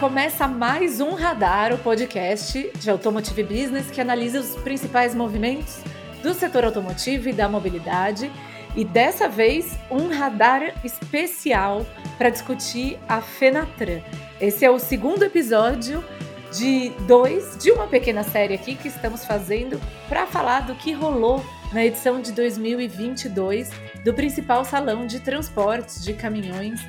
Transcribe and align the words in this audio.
começa 0.00 0.48
mais 0.48 0.98
um 0.98 1.12
Radar, 1.12 1.74
o 1.74 1.78
podcast 1.78 2.72
de 2.74 2.88
Automotive 2.88 3.42
Business 3.42 3.90
que 3.90 4.00
analisa 4.00 4.40
os 4.40 4.56
principais 4.56 5.14
movimentos 5.14 5.82
do 6.22 6.32
setor 6.32 6.64
automotivo 6.64 7.28
e 7.28 7.34
da 7.34 7.46
mobilidade. 7.50 8.32
E 8.74 8.82
dessa 8.82 9.28
vez, 9.28 9.78
um 9.90 10.08
radar 10.08 10.74
especial 10.82 11.84
para 12.16 12.30
discutir 12.30 12.98
a 13.06 13.20
Fenatran. 13.20 14.00
Esse 14.40 14.64
é 14.64 14.70
o 14.70 14.78
segundo 14.78 15.22
episódio 15.22 16.02
de 16.50 16.88
dois 17.06 17.58
de 17.58 17.70
uma 17.70 17.86
pequena 17.86 18.22
série 18.22 18.54
aqui 18.54 18.76
que 18.76 18.88
estamos 18.88 19.26
fazendo 19.26 19.78
para 20.08 20.26
falar 20.26 20.60
do 20.60 20.74
que 20.76 20.92
rolou 20.92 21.44
na 21.74 21.84
edição 21.84 22.22
de 22.22 22.32
2022 22.32 23.70
do 24.02 24.14
principal 24.14 24.64
salão 24.64 25.06
de 25.06 25.20
transportes 25.20 26.02
de 26.02 26.14
caminhões 26.14 26.80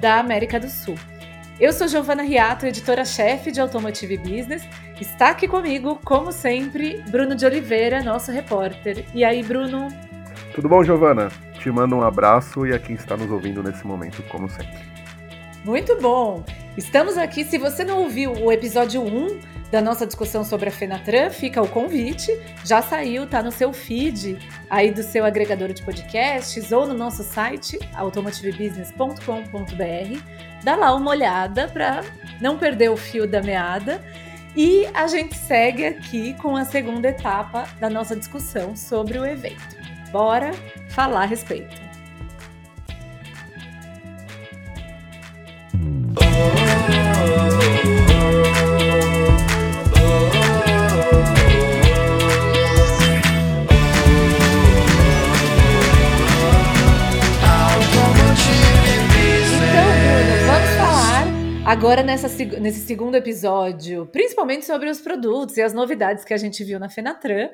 da 0.00 0.18
América 0.18 0.58
do 0.58 0.70
Sul. 0.70 0.96
Eu 1.58 1.72
sou 1.72 1.88
Giovana 1.88 2.22
Riato, 2.22 2.66
editora-chefe 2.66 3.50
de 3.50 3.62
Automotive 3.62 4.18
Business. 4.18 4.62
Está 5.00 5.30
aqui 5.30 5.48
comigo, 5.48 5.98
como 6.04 6.30
sempre, 6.30 7.02
Bruno 7.08 7.34
de 7.34 7.46
Oliveira, 7.46 8.02
nosso 8.02 8.30
repórter. 8.30 9.06
E 9.14 9.24
aí, 9.24 9.42
Bruno? 9.42 9.88
Tudo 10.54 10.68
bom, 10.68 10.84
Giovana? 10.84 11.30
Te 11.58 11.70
mando 11.70 11.96
um 11.96 12.02
abraço 12.02 12.66
e 12.66 12.74
a 12.74 12.78
quem 12.78 12.94
está 12.94 13.16
nos 13.16 13.30
ouvindo 13.30 13.62
nesse 13.62 13.86
momento, 13.86 14.22
como 14.24 14.50
sempre. 14.50 14.76
Muito 15.66 16.00
bom! 16.00 16.42
Estamos 16.76 17.18
aqui. 17.18 17.44
Se 17.44 17.58
você 17.58 17.82
não 17.82 18.02
ouviu 18.02 18.32
o 18.32 18.52
episódio 18.52 19.02
1 19.02 19.40
da 19.68 19.82
nossa 19.82 20.06
discussão 20.06 20.44
sobre 20.44 20.68
a 20.68 20.72
Fenatran, 20.72 21.28
fica 21.28 21.60
o 21.60 21.66
convite. 21.66 22.30
Já 22.64 22.80
saiu, 22.80 23.26
tá 23.26 23.42
no 23.42 23.50
seu 23.50 23.72
feed 23.72 24.38
aí 24.70 24.92
do 24.92 25.02
seu 25.02 25.24
agregador 25.24 25.72
de 25.72 25.82
podcasts 25.82 26.70
ou 26.70 26.86
no 26.86 26.94
nosso 26.94 27.24
site 27.24 27.80
automotivebusiness.com.br. 27.96 30.20
Dá 30.62 30.76
lá 30.76 30.94
uma 30.94 31.10
olhada 31.10 31.66
para 31.66 32.04
não 32.40 32.56
perder 32.56 32.92
o 32.92 32.96
fio 32.96 33.26
da 33.26 33.42
meada. 33.42 34.00
E 34.54 34.86
a 34.94 35.08
gente 35.08 35.34
segue 35.34 35.84
aqui 35.84 36.34
com 36.34 36.54
a 36.54 36.64
segunda 36.64 37.08
etapa 37.08 37.66
da 37.80 37.90
nossa 37.90 38.14
discussão 38.14 38.76
sobre 38.76 39.18
o 39.18 39.26
evento. 39.26 39.76
Bora 40.12 40.52
falar 40.90 41.22
a 41.22 41.26
respeito. 41.26 41.85
Agora, 61.66 62.02
nessa, 62.02 62.28
nesse 62.60 62.86
segundo 62.86 63.16
episódio, 63.16 64.06
principalmente 64.06 64.64
sobre 64.64 64.88
os 64.88 65.00
produtos 65.00 65.56
e 65.56 65.62
as 65.62 65.72
novidades 65.72 66.24
que 66.24 66.32
a 66.32 66.36
gente 66.36 66.64
viu 66.64 66.78
na 66.78 66.88
Fenatran, 66.88 67.50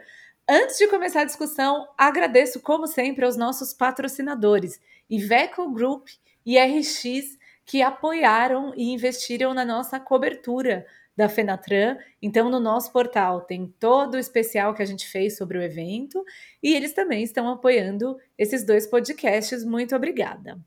antes 0.48 0.77
de 0.77 0.86
começar 0.86 1.22
a 1.22 1.25
discussão, 1.25 1.88
agradeço, 1.98 2.60
como 2.60 2.86
sempre, 2.86 3.25
aos 3.25 3.36
nossos 3.36 3.72
patrocinadores, 3.72 4.78
Iveco 5.08 5.72
Group 5.72 6.08
e 6.44 6.58
RX, 6.58 7.38
que 7.65 7.83
apoiaram 7.83 8.73
e 8.77 8.91
investiram 8.93 9.55
na 9.55 9.65
nossa 9.65 9.99
cobertura 10.01 10.87
da 11.17 11.29
Fenatran. 11.29 11.97
Então, 12.21 12.49
no 12.51 12.59
nosso 12.59 12.93
portal 12.93 13.43
tem 13.43 13.67
todo 13.79 14.15
o 14.15 14.19
especial 14.19 14.75
que 14.75 14.83
a 14.83 14.87
gente 14.87 15.07
fez 15.09 15.37
sobre 15.37 15.59
o 15.59 15.63
evento 15.63 16.25
e 16.63 16.75
eles 16.75 16.93
também 16.93 17.23
estão 17.23 17.49
apoiando 17.49 18.17
esses 18.37 18.65
dois 18.65 18.87
podcasts. 18.87 19.65
Muito 19.65 19.95
obrigada. 19.95 20.59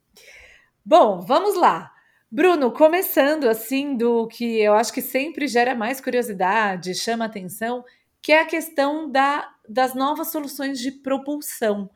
Bom, 0.85 1.22
vamos 1.22 1.55
lá. 1.55 1.91
Bruno, 2.31 2.72
começando 2.72 3.47
assim 3.47 3.95
do 3.95 4.28
que 4.28 4.59
eu 4.59 4.73
acho 4.73 4.94
que 4.94 5.01
sempre 5.01 5.47
gera 5.47 5.73
mais 5.73 6.01
curiosidade, 6.01 6.94
chama 6.94 7.25
atenção, 7.25 7.84
que 8.22 8.31
é 8.31 8.41
a 8.41 8.45
questão 8.45 9.09
da, 9.09 9.50
das 9.67 9.95
novas 9.95 10.31
soluções 10.31 10.79
de 10.79 10.91
propulsão. 10.91 11.89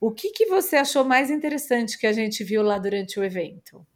O 0.00 0.12
que, 0.12 0.30
que 0.30 0.46
você 0.46 0.76
achou 0.76 1.04
mais 1.04 1.30
interessante 1.30 1.98
que 1.98 2.06
a 2.06 2.12
gente 2.12 2.44
viu 2.44 2.62
lá 2.62 2.78
durante 2.78 3.18
o 3.18 3.24
evento? 3.24 3.86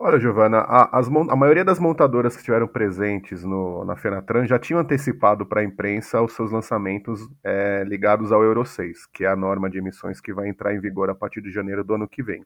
Olha, 0.00 0.20
Giovana, 0.20 0.58
a, 0.58 1.00
a 1.00 1.36
maioria 1.36 1.64
das 1.64 1.80
montadoras 1.80 2.34
que 2.34 2.38
estiveram 2.38 2.68
presentes 2.68 3.42
no, 3.42 3.84
na 3.84 3.96
Fenatran 3.96 4.46
já 4.46 4.56
tinham 4.56 4.78
antecipado 4.78 5.44
para 5.44 5.60
a 5.60 5.64
imprensa 5.64 6.22
os 6.22 6.34
seus 6.34 6.52
lançamentos 6.52 7.28
é, 7.42 7.82
ligados 7.84 8.30
ao 8.30 8.44
Euro 8.44 8.64
6, 8.64 9.06
que 9.06 9.24
é 9.24 9.28
a 9.28 9.34
norma 9.34 9.68
de 9.68 9.78
emissões 9.78 10.20
que 10.20 10.32
vai 10.32 10.48
entrar 10.48 10.72
em 10.72 10.78
vigor 10.78 11.10
a 11.10 11.16
partir 11.16 11.42
de 11.42 11.50
janeiro 11.50 11.82
do 11.82 11.94
ano 11.94 12.06
que 12.06 12.22
vem. 12.22 12.44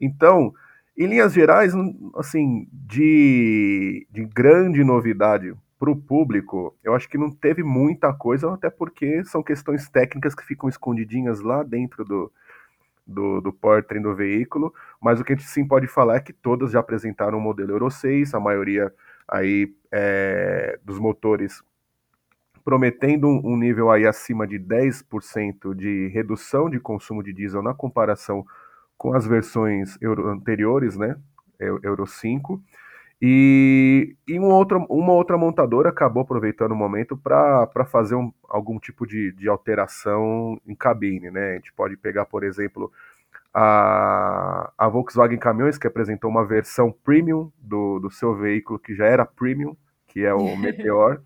Então, 0.00 0.50
em 0.96 1.06
linhas 1.06 1.34
gerais, 1.34 1.74
assim, 2.16 2.66
de, 2.72 4.06
de 4.10 4.24
grande 4.24 4.82
novidade 4.82 5.54
para 5.78 5.90
o 5.90 5.96
público, 5.96 6.74
eu 6.82 6.94
acho 6.94 7.06
que 7.06 7.18
não 7.18 7.30
teve 7.30 7.62
muita 7.62 8.14
coisa, 8.14 8.50
até 8.54 8.70
porque 8.70 9.22
são 9.24 9.42
questões 9.42 9.90
técnicas 9.90 10.34
que 10.34 10.42
ficam 10.42 10.70
escondidinhas 10.70 11.40
lá 11.40 11.62
dentro 11.62 12.02
do, 12.02 12.32
do, 13.08 13.40
do 13.40 13.52
powertrain 13.52 14.02
do 14.02 14.14
veículo, 14.14 14.72
mas 15.00 15.18
o 15.18 15.24
que 15.24 15.32
a 15.32 15.36
gente 15.36 15.48
sim 15.48 15.66
pode 15.66 15.88
falar 15.88 16.16
é 16.16 16.20
que 16.20 16.32
todas 16.32 16.72
já 16.72 16.80
apresentaram 16.80 17.38
o 17.38 17.40
modelo 17.40 17.72
Euro 17.72 17.90
6, 17.90 18.34
a 18.34 18.40
maioria 18.40 18.92
aí 19.26 19.74
é, 19.90 20.78
dos 20.84 20.98
motores 20.98 21.62
prometendo 22.64 23.26
um, 23.26 23.40
um 23.52 23.56
nível 23.56 23.90
aí 23.90 24.06
acima 24.06 24.46
de 24.46 24.58
10% 24.58 25.74
de 25.74 26.08
redução 26.08 26.68
de 26.68 26.78
consumo 26.78 27.22
de 27.22 27.32
diesel 27.32 27.62
na 27.62 27.72
comparação 27.72 28.44
com 28.98 29.14
as 29.14 29.26
versões 29.26 29.96
Euro 30.02 30.28
anteriores, 30.28 30.94
né? 30.94 31.16
Euro 31.58 32.06
5. 32.06 32.62
E, 33.20 34.16
e 34.28 34.38
um 34.38 34.44
outro, 34.44 34.86
uma 34.88 35.12
outra 35.12 35.36
montadora 35.36 35.88
acabou 35.88 36.22
aproveitando 36.22 36.70
o 36.70 36.76
momento 36.76 37.16
para 37.16 37.84
fazer 37.84 38.14
um, 38.14 38.32
algum 38.48 38.78
tipo 38.78 39.04
de, 39.06 39.32
de 39.32 39.48
alteração 39.48 40.60
em 40.64 40.74
cabine, 40.74 41.30
né? 41.30 41.52
A 41.52 41.54
gente 41.54 41.72
pode 41.72 41.96
pegar, 41.96 42.26
por 42.26 42.44
exemplo, 42.44 42.92
a, 43.52 44.72
a 44.78 44.88
Volkswagen 44.88 45.38
Caminhões, 45.38 45.76
que 45.76 45.86
apresentou 45.86 46.30
uma 46.30 46.44
versão 46.44 46.92
premium 46.92 47.50
do, 47.58 47.98
do 47.98 48.08
seu 48.08 48.36
veículo, 48.36 48.78
que 48.78 48.94
já 48.94 49.06
era 49.06 49.26
premium, 49.26 49.76
que 50.06 50.24
é 50.24 50.32
o 50.32 50.54
Meteor. 50.56 51.20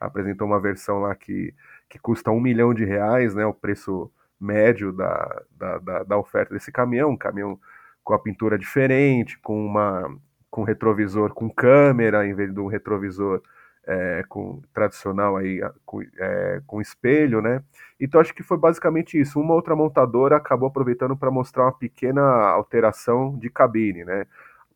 apresentou 0.00 0.46
uma 0.46 0.58
versão 0.58 1.00
lá 1.00 1.14
que, 1.14 1.52
que 1.90 1.98
custa 1.98 2.30
um 2.30 2.40
milhão 2.40 2.72
de 2.72 2.86
reais, 2.86 3.34
né? 3.34 3.44
O 3.44 3.52
preço 3.52 4.10
médio 4.40 4.92
da, 4.92 5.42
da, 5.50 5.78
da, 5.78 6.02
da 6.04 6.18
oferta 6.18 6.54
desse 6.54 6.72
caminhão, 6.72 7.10
um 7.10 7.16
caminhão 7.18 7.58
com 8.02 8.14
a 8.14 8.18
pintura 8.18 8.58
diferente, 8.58 9.38
com 9.40 9.64
uma 9.64 10.10
com 10.54 10.62
retrovisor 10.62 11.34
com 11.34 11.50
câmera 11.50 12.24
em 12.24 12.32
vez 12.32 12.54
de 12.54 12.60
um 12.60 12.68
retrovisor 12.68 13.42
é, 13.84 14.24
com 14.28 14.62
tradicional 14.72 15.36
aí 15.36 15.60
com, 15.84 16.00
é, 16.00 16.62
com 16.64 16.80
espelho, 16.80 17.42
né? 17.42 17.60
Então 17.98 18.20
acho 18.20 18.32
que 18.32 18.44
foi 18.44 18.56
basicamente 18.56 19.20
isso. 19.20 19.40
Uma 19.40 19.52
outra 19.52 19.74
montadora 19.74 20.36
acabou 20.36 20.68
aproveitando 20.68 21.16
para 21.16 21.28
mostrar 21.28 21.64
uma 21.64 21.72
pequena 21.72 22.22
alteração 22.22 23.36
de 23.36 23.50
cabine, 23.50 24.04
né? 24.04 24.26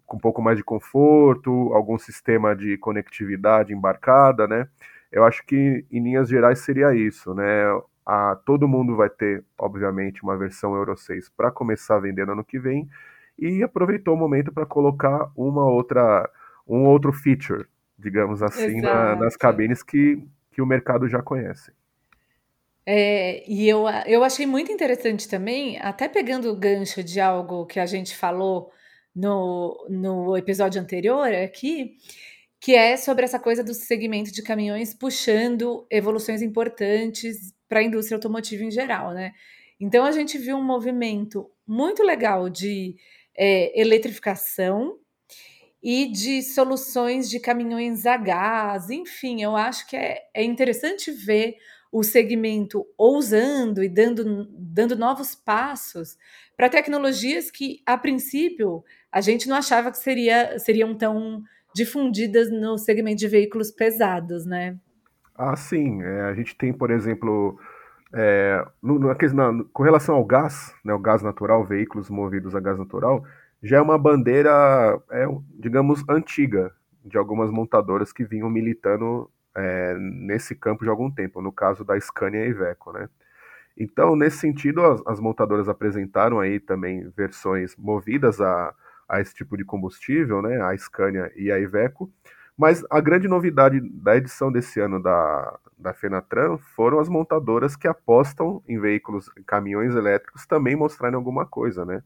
Com 0.04 0.16
um 0.16 0.20
pouco 0.20 0.42
mais 0.42 0.56
de 0.56 0.64
conforto, 0.64 1.72
algum 1.72 1.96
sistema 1.96 2.56
de 2.56 2.76
conectividade 2.78 3.72
embarcada, 3.72 4.48
né? 4.48 4.66
Eu 5.12 5.22
acho 5.22 5.46
que 5.46 5.86
em 5.92 6.02
linhas 6.02 6.28
gerais 6.28 6.58
seria 6.58 6.92
isso, 6.92 7.32
né? 7.34 7.66
A, 8.04 8.34
todo 8.44 8.66
mundo 8.66 8.96
vai 8.96 9.08
ter, 9.08 9.44
obviamente, 9.56 10.24
uma 10.24 10.36
versão 10.36 10.74
Euro 10.74 10.96
6 10.96 11.28
para 11.36 11.52
começar 11.52 11.94
a 11.96 12.00
vender 12.00 12.26
no 12.26 12.32
ano 12.32 12.44
que 12.44 12.58
vem 12.58 12.88
e 13.38 13.62
aproveitou 13.62 14.14
o 14.14 14.16
momento 14.16 14.52
para 14.52 14.66
colocar 14.66 15.30
uma 15.36 15.64
outra, 15.64 16.28
um 16.66 16.84
outro 16.84 17.12
feature, 17.12 17.66
digamos 17.98 18.42
assim, 18.42 18.80
na, 18.80 19.14
nas 19.14 19.36
cabines 19.36 19.82
que, 19.82 20.22
que 20.50 20.60
o 20.60 20.66
mercado 20.66 21.08
já 21.08 21.22
conhece. 21.22 21.72
É, 22.84 23.44
e 23.46 23.68
eu, 23.68 23.84
eu 24.06 24.24
achei 24.24 24.46
muito 24.46 24.72
interessante 24.72 25.28
também, 25.28 25.78
até 25.80 26.08
pegando 26.08 26.50
o 26.50 26.56
gancho 26.56 27.04
de 27.04 27.20
algo 27.20 27.66
que 27.66 27.78
a 27.78 27.84
gente 27.84 28.16
falou 28.16 28.72
no, 29.14 29.86
no 29.90 30.36
episódio 30.36 30.80
anterior 30.80 31.28
aqui, 31.34 31.96
que 32.60 32.74
é 32.74 32.96
sobre 32.96 33.24
essa 33.24 33.38
coisa 33.38 33.62
do 33.62 33.74
segmento 33.74 34.32
de 34.32 34.42
caminhões 34.42 34.94
puxando 34.94 35.86
evoluções 35.90 36.40
importantes 36.40 37.54
para 37.68 37.80
a 37.80 37.82
indústria 37.82 38.16
automotiva 38.16 38.64
em 38.64 38.70
geral, 38.70 39.12
né? 39.12 39.32
Então 39.78 40.04
a 40.04 40.10
gente 40.10 40.38
viu 40.38 40.56
um 40.56 40.64
movimento 40.64 41.48
muito 41.66 42.02
legal 42.02 42.48
de 42.48 42.96
é, 43.38 43.80
eletrificação 43.80 44.98
e 45.80 46.10
de 46.10 46.42
soluções 46.42 47.30
de 47.30 47.38
caminhões 47.38 48.04
a 48.04 48.16
gás, 48.16 48.90
enfim, 48.90 49.42
eu 49.42 49.56
acho 49.56 49.86
que 49.86 49.96
é, 49.96 50.22
é 50.34 50.42
interessante 50.42 51.12
ver 51.12 51.54
o 51.90 52.02
segmento 52.02 52.84
ousando 52.98 53.82
e 53.82 53.88
dando, 53.88 54.46
dando 54.50 54.96
novos 54.96 55.34
passos 55.34 56.18
para 56.56 56.68
tecnologias 56.68 57.50
que, 57.50 57.80
a 57.86 57.96
princípio, 57.96 58.84
a 59.10 59.20
gente 59.20 59.48
não 59.48 59.56
achava 59.56 59.90
que 59.90 59.98
seria, 59.98 60.58
seriam 60.58 60.94
tão 60.94 61.42
difundidas 61.74 62.50
no 62.50 62.76
segmento 62.76 63.18
de 63.18 63.28
veículos 63.28 63.70
pesados, 63.70 64.44
né? 64.44 64.76
Ah, 65.34 65.54
sim. 65.54 66.02
É, 66.02 66.22
a 66.22 66.34
gente 66.34 66.56
tem, 66.56 66.72
por 66.72 66.90
exemplo, 66.90 67.58
é, 68.12 68.66
no, 68.82 68.98
no, 68.98 69.08
na, 69.08 69.64
com 69.72 69.82
relação 69.82 70.14
ao 70.14 70.24
gás, 70.24 70.74
né, 70.84 70.92
o 70.94 70.98
gás 70.98 71.22
natural, 71.22 71.64
veículos 71.64 72.08
movidos 72.08 72.54
a 72.54 72.60
gás 72.60 72.78
natural, 72.78 73.24
já 73.62 73.78
é 73.78 73.80
uma 73.80 73.98
bandeira, 73.98 74.50
é, 75.10 75.26
digamos, 75.58 76.04
antiga 76.08 76.72
de 77.04 77.18
algumas 77.18 77.50
montadoras 77.50 78.12
que 78.12 78.24
vinham 78.24 78.48
militando 78.48 79.30
é, 79.56 79.94
nesse 79.98 80.54
campo 80.54 80.84
de 80.84 80.90
algum 80.90 81.10
tempo, 81.10 81.42
no 81.42 81.52
caso 81.52 81.84
da 81.84 81.98
Scania 81.98 82.46
e 82.46 82.50
Iveco, 82.50 82.92
né? 82.92 83.08
Então, 83.76 84.16
nesse 84.16 84.38
sentido, 84.38 84.84
as, 84.84 85.00
as, 85.06 85.20
montadoras 85.20 85.68
apresentaram 85.68 86.40
aí 86.40 86.58
também 86.58 87.08
versões 87.16 87.76
movidas 87.76 88.40
a, 88.40 88.74
a 89.08 89.20
esse 89.20 89.34
tipo 89.34 89.56
de 89.56 89.64
combustível, 89.64 90.42
né? 90.42 90.60
A 90.60 90.76
Scania 90.76 91.32
e 91.36 91.50
a 91.50 91.58
Iveco. 91.58 92.10
Mas 92.58 92.84
a 92.90 93.00
grande 93.00 93.28
novidade 93.28 93.80
da 93.80 94.16
edição 94.16 94.50
desse 94.50 94.80
ano 94.80 95.00
da, 95.00 95.58
da 95.78 95.94
Fenatran 95.94 96.58
foram 96.74 96.98
as 96.98 97.08
montadoras 97.08 97.76
que 97.76 97.86
apostam 97.86 98.60
em 98.66 98.80
veículos, 98.80 99.30
caminhões 99.46 99.94
elétricos 99.94 100.44
também 100.44 100.74
mostrarem 100.74 101.14
alguma 101.14 101.46
coisa, 101.46 101.84
né? 101.84 102.02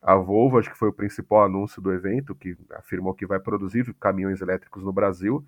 A 0.00 0.14
Volvo, 0.16 0.58
acho 0.58 0.70
que 0.70 0.78
foi 0.78 0.88
o 0.88 0.92
principal 0.92 1.44
anúncio 1.44 1.82
do 1.82 1.92
evento, 1.92 2.34
que 2.34 2.56
afirmou 2.76 3.12
que 3.12 3.26
vai 3.26 3.38
produzir 3.38 3.94
caminhões 4.00 4.40
elétricos 4.40 4.82
no 4.82 4.90
Brasil. 4.90 5.44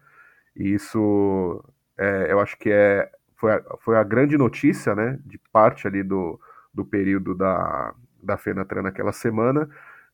E 0.55 0.75
isso, 0.75 1.65
é, 1.97 2.31
eu 2.31 2.39
acho 2.39 2.59
que 2.59 2.71
é, 2.71 3.11
foi, 3.37 3.53
a, 3.53 3.63
foi 3.81 3.97
a 3.97 4.05
grande 4.05 4.37
notícia, 4.37 4.95
né, 4.95 5.19
de 5.25 5.39
parte 5.51 5.87
ali 5.87 6.03
do, 6.03 6.39
do 6.75 6.85
período 6.85 7.35
da, 7.35 7.95
da 8.23 8.37
Fenatran 8.37 8.83
naquela 8.83 9.13
semana, 9.13 9.67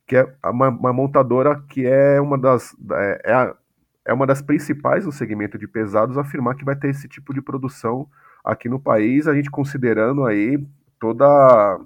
que 0.06 0.16
é 0.16 0.32
uma, 0.44 0.68
uma 0.68 0.92
montadora 0.92 1.60
que 1.68 1.84
é 1.86 2.20
uma 2.20 2.38
das, 2.38 2.76
é, 2.92 3.22
é, 3.24 3.32
a, 3.34 3.56
é 4.08 4.12
uma 4.14 4.26
das 4.26 4.40
principais 4.40 5.04
no 5.04 5.12
segmento 5.12 5.58
de 5.58 5.68
pesados 5.68 6.16
afirmar 6.16 6.56
que 6.56 6.64
vai 6.64 6.74
ter 6.74 6.88
esse 6.88 7.06
tipo 7.06 7.34
de 7.34 7.42
produção 7.42 8.08
aqui 8.42 8.66
no 8.66 8.80
país, 8.80 9.28
a 9.28 9.34
gente 9.34 9.50
considerando 9.50 10.24
aí 10.24 10.58
toda 10.98 11.78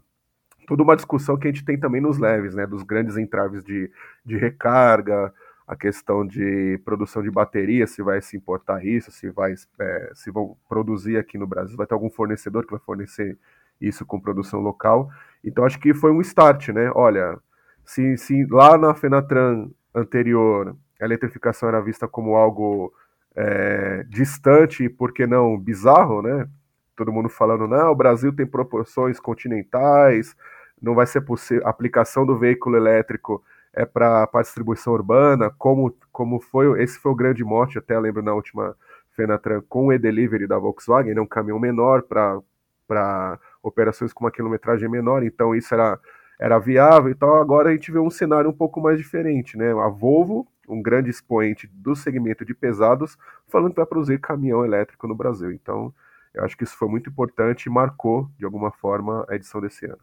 toda 0.69 0.85
uma 0.85 0.95
discussão 0.95 1.37
que 1.37 1.49
a 1.49 1.51
gente 1.51 1.65
tem 1.65 1.77
também 1.77 2.01
nos 2.01 2.19
leves, 2.19 2.55
né, 2.55 2.65
dos 2.65 2.85
grandes 2.85 3.17
entraves 3.17 3.61
de, 3.65 3.91
de 4.25 4.37
recarga, 4.37 5.35
a 5.67 5.75
questão 5.75 6.25
de 6.25 6.81
produção 6.85 7.25
de 7.25 7.31
bateria, 7.31 7.89
se 7.89 8.01
vai 8.05 8.23
se 8.23 8.37
importar 8.37 8.85
isso, 8.87 9.11
se 9.11 9.29
vai 9.29 9.55
é, 9.81 10.13
se 10.15 10.31
vão 10.31 10.57
produzir 10.69 11.17
aqui 11.17 11.37
no 11.37 11.47
Brasil, 11.47 11.77
vai 11.77 11.89
ter 11.89 11.95
algum 11.95 12.09
fornecedor 12.09 12.65
que 12.65 12.71
vai 12.71 12.81
fornecer 12.81 13.37
isso 13.81 14.07
com 14.07 14.21
produção 14.21 14.61
local. 14.61 15.11
Então 15.43 15.65
acho 15.65 15.81
que 15.81 15.93
foi 15.93 16.13
um 16.13 16.21
start, 16.21 16.69
né? 16.69 16.89
Olha, 16.95 17.37
se, 17.85 18.17
se 18.17 18.47
lá 18.47 18.79
na 18.79 18.95
Fenatran 18.95 19.69
anterior 19.93 20.77
a 21.03 21.05
eletrificação 21.05 21.69
era 21.69 21.81
vista 21.81 22.07
como 22.07 22.37
algo 22.37 22.93
é, 23.35 24.05
distante, 24.09 24.89
por 24.89 25.13
que 25.13 25.27
não 25.27 25.59
bizarro, 25.59 26.23
né? 26.23 26.49
Todo 26.97 27.13
mundo 27.13 27.29
falando, 27.29 27.67
não, 27.67 27.91
o 27.91 27.95
Brasil 27.95 28.33
tem 28.35 28.47
proporções 28.47 29.19
continentais, 29.19 30.37
não 30.81 30.95
vai 30.95 31.07
ser 31.07 31.23
possível, 31.23 31.67
a 31.67 31.71
aplicação 31.71 32.25
do 32.25 32.39
veículo 32.39 32.77
elétrico 32.77 33.43
é 33.73 33.85
para 33.85 34.29
a 34.33 34.43
distribuição 34.43 34.93
urbana, 34.93 35.51
como, 35.59 35.97
como 36.13 36.39
foi, 36.41 36.83
esse 36.83 36.99
foi 36.99 37.11
o 37.11 37.17
grande 37.17 37.43
mote, 37.43 37.79
até 37.79 37.99
lembro 37.99 38.23
na 38.23 38.35
última 38.35 38.77
Fenatran, 39.17 39.63
com 39.69 39.87
o 39.87 39.93
e-delivery 39.93 40.47
da 40.47 40.59
Volkswagen, 40.59 41.15
né, 41.15 41.21
um 41.21 41.27
caminhão 41.27 41.59
menor 41.59 42.03
para 42.03 43.39
operações 43.63 44.13
com 44.13 44.25
uma 44.25 44.31
quilometragem 44.31 44.89
menor, 44.89 45.23
então 45.23 45.55
isso 45.55 45.73
era, 45.75 45.99
era 46.43 46.59
viável, 46.59 47.09
então 47.09 47.37
agora 47.37 47.69
a 47.69 47.73
gente 47.73 47.93
vê 47.93 48.01
um 48.01 48.11
cenário 48.11 48.51
um 48.51 48.53
pouco 48.53 48.81
mais 48.81 48.99
diferente, 48.99 49.57
né, 49.57 49.71
a 49.71 49.89
Volvo, 49.89 50.45
um 50.69 50.83
grande 50.83 51.09
expoente 51.09 51.69
do 51.69 51.95
segmento 51.95 52.45
de 52.45 52.53
pesados, 52.53 53.17
falando 53.47 53.71
que 53.71 53.77
vai 53.77 53.87
produzir 53.87 54.19
caminhão 54.19 54.65
elétrico 54.65 55.07
no 55.07 55.15
Brasil, 55.15 55.53
então 55.53 55.95
eu 56.35 56.45
acho 56.45 56.57
que 56.57 56.65
isso 56.65 56.77
foi 56.77 56.89
muito 56.89 57.09
importante 57.09 57.67
e 57.67 57.71
marcou, 57.71 58.29
de 58.37 58.45
alguma 58.45 58.73
forma, 58.73 59.25
a 59.29 59.37
edição 59.37 59.61
desse 59.61 59.87
ano. 59.87 60.01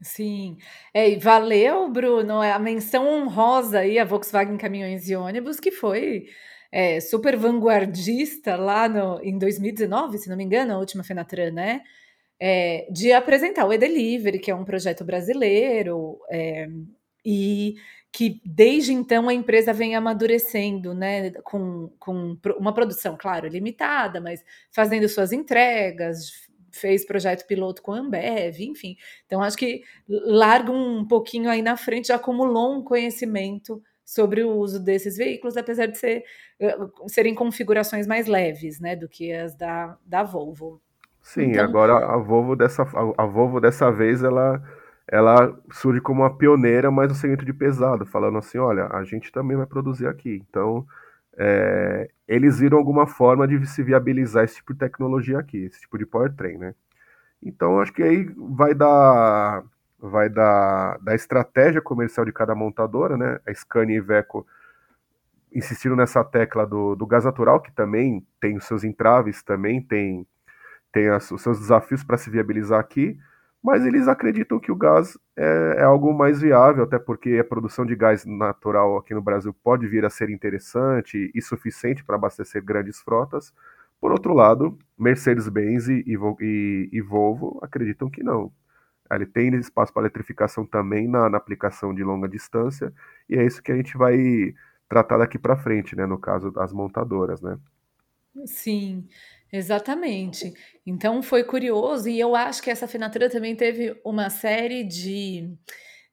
Sim. 0.00 0.56
É, 0.92 1.08
e 1.08 1.18
valeu, 1.18 1.88
Bruno, 1.88 2.40
a 2.40 2.58
menção 2.58 3.06
honrosa 3.06 3.80
aí 3.80 3.98
a 3.98 4.04
Volkswagen 4.04 4.56
Caminhões 4.56 5.08
e 5.08 5.14
Ônibus, 5.14 5.60
que 5.60 5.70
foi 5.70 6.24
é, 6.72 6.98
super 7.00 7.36
vanguardista 7.36 8.56
lá 8.56 8.88
no, 8.88 9.20
em 9.22 9.38
2019, 9.38 10.18
se 10.18 10.28
não 10.28 10.36
me 10.36 10.42
engano, 10.42 10.72
a 10.72 10.78
última 10.78 11.04
Fenatran, 11.04 11.52
né? 11.52 11.82
É, 12.42 12.86
de 12.90 13.12
apresentar 13.12 13.66
o 13.66 13.72
e-Delivery, 13.72 14.38
que 14.38 14.50
é 14.50 14.54
um 14.54 14.64
projeto 14.64 15.04
brasileiro, 15.04 16.18
é, 16.30 16.68
e 17.24 17.74
que 18.12 18.40
desde 18.44 18.92
então 18.92 19.28
a 19.28 19.34
empresa 19.34 19.72
vem 19.72 19.94
amadurecendo, 19.94 20.94
né, 20.94 21.30
com, 21.44 21.90
com 21.98 22.36
uma 22.58 22.74
produção, 22.74 23.16
claro, 23.18 23.46
limitada, 23.46 24.20
mas 24.20 24.42
fazendo 24.72 25.08
suas 25.08 25.32
entregas, 25.32 26.30
fez 26.72 27.04
projeto 27.04 27.46
piloto 27.46 27.82
com 27.82 27.92
a 27.92 27.98
Ambev, 27.98 28.60
enfim. 28.60 28.96
Então, 29.26 29.42
acho 29.42 29.56
que 29.56 29.82
larga 30.08 30.72
um 30.72 31.06
pouquinho 31.06 31.50
aí 31.50 31.62
na 31.62 31.76
frente, 31.76 32.08
já 32.08 32.16
acumulou 32.16 32.76
um 32.78 32.82
conhecimento 32.82 33.82
sobre 34.04 34.42
o 34.42 34.56
uso 34.56 34.80
desses 34.80 35.16
veículos, 35.16 35.56
apesar 35.56 35.86
de 35.86 35.98
ser, 35.98 36.24
eh, 36.58 36.76
serem 37.06 37.34
configurações 37.34 38.06
mais 38.06 38.26
leves, 38.26 38.80
né, 38.80 38.96
do 38.96 39.08
que 39.08 39.32
as 39.32 39.54
da, 39.54 39.96
da 40.04 40.22
Volvo. 40.24 40.82
Sim, 41.32 41.50
então, 41.50 41.64
agora 41.64 41.96
a 41.96 42.16
Volvo 42.16 42.56
dessa 42.56 42.82
a 43.16 43.24
Volvo 43.26 43.60
dessa 43.60 43.90
vez 43.90 44.22
ela 44.22 44.60
ela 45.06 45.56
surge 45.72 46.00
como 46.00 46.22
uma 46.22 46.36
pioneira, 46.36 46.90
mas 46.90 47.08
no 47.08 47.14
segmento 47.14 47.44
de 47.44 47.52
pesado, 47.52 48.06
falando 48.06 48.38
assim, 48.38 48.58
olha, 48.58 48.86
a 48.92 49.02
gente 49.04 49.32
também 49.32 49.56
vai 49.56 49.66
produzir 49.66 50.06
aqui. 50.06 50.40
Então, 50.48 50.86
é, 51.36 52.08
eles 52.28 52.60
viram 52.60 52.78
alguma 52.78 53.06
forma 53.06 53.46
de 53.46 53.64
se 53.66 53.82
viabilizar 53.82 54.44
esse 54.44 54.56
tipo 54.56 54.72
de 54.72 54.78
tecnologia 54.80 55.38
aqui, 55.38 55.58
esse 55.64 55.80
tipo 55.80 55.98
de 55.98 56.06
powertrain, 56.06 56.58
né? 56.58 56.74
Então 57.42 57.80
acho 57.80 57.92
que 57.92 58.02
aí 58.02 58.24
vai 58.36 58.74
dar 58.74 59.64
vai 59.98 60.28
dar 60.28 60.98
da 61.00 61.14
estratégia 61.14 61.80
comercial 61.82 62.26
de 62.26 62.32
cada 62.32 62.54
montadora, 62.54 63.16
né? 63.16 63.38
A 63.46 63.54
Scania 63.54 63.96
e 63.96 63.98
Iveco 63.98 64.46
insistiram 65.52 65.96
nessa 65.96 66.24
tecla 66.24 66.66
do, 66.66 66.94
do 66.94 67.06
gás 67.06 67.24
natural, 67.24 67.60
que 67.60 67.72
também 67.72 68.26
tem 68.40 68.56
os 68.56 68.64
seus 68.64 68.84
entraves, 68.84 69.42
também 69.42 69.82
tem, 69.82 70.26
tem 70.92 71.08
as, 71.08 71.30
os 71.30 71.42
seus 71.42 71.58
desafios 71.58 72.04
para 72.04 72.16
se 72.16 72.30
viabilizar 72.30 72.80
aqui 72.80 73.18
mas 73.62 73.84
eles 73.84 74.08
acreditam 74.08 74.58
que 74.58 74.72
o 74.72 74.76
gás 74.76 75.18
é, 75.36 75.76
é, 75.78 75.82
algo 75.82 76.14
mais 76.14 76.40
viável, 76.40 76.84
até 76.84 76.98
porque 76.98 77.36
a 77.38 77.44
produção 77.44 77.84
de 77.84 77.94
gás 77.94 78.24
natural 78.24 78.96
aqui 78.96 79.12
no 79.12 79.20
Brasil 79.20 79.52
pode 79.52 79.86
vir 79.86 80.04
a 80.04 80.10
ser 80.10 80.30
interessante 80.30 81.30
e 81.34 81.42
suficiente 81.42 82.02
para 82.02 82.16
abastecer 82.16 82.64
grandes 82.64 83.00
frotas. 83.00 83.52
Por 84.00 84.12
outro 84.12 84.32
lado, 84.32 84.78
Mercedes-Benz 84.98 85.88
e, 85.88 86.04
e, 86.06 86.88
e, 86.90 87.00
Volvo 87.02 87.60
acreditam 87.62 88.08
que 88.08 88.22
não. 88.22 88.50
Ele 89.10 89.26
tem 89.26 89.54
espaço 89.56 89.92
para 89.92 90.02
eletrificação 90.02 90.64
também 90.64 91.06
na, 91.06 91.28
na, 91.28 91.36
aplicação 91.36 91.94
de 91.94 92.02
longa 92.02 92.28
distância, 92.28 92.92
e 93.28 93.36
é 93.36 93.44
isso 93.44 93.62
que 93.62 93.72
a 93.72 93.76
gente 93.76 93.96
vai 93.98 94.54
tratar 94.88 95.18
daqui 95.18 95.38
para 95.38 95.56
frente, 95.56 95.94
né, 95.94 96.06
no 96.06 96.18
caso 96.18 96.50
das 96.50 96.72
montadoras, 96.72 97.42
né? 97.42 97.58
Sim. 98.46 99.06
Exatamente. 99.52 100.52
Então 100.86 101.22
foi 101.22 101.42
curioso, 101.44 102.08
e 102.08 102.18
eu 102.20 102.34
acho 102.36 102.62
que 102.62 102.70
essa 102.70 102.86
Fenatura 102.86 103.28
também 103.28 103.56
teve 103.56 103.98
uma 104.04 104.30
série 104.30 104.84
de, 104.84 105.52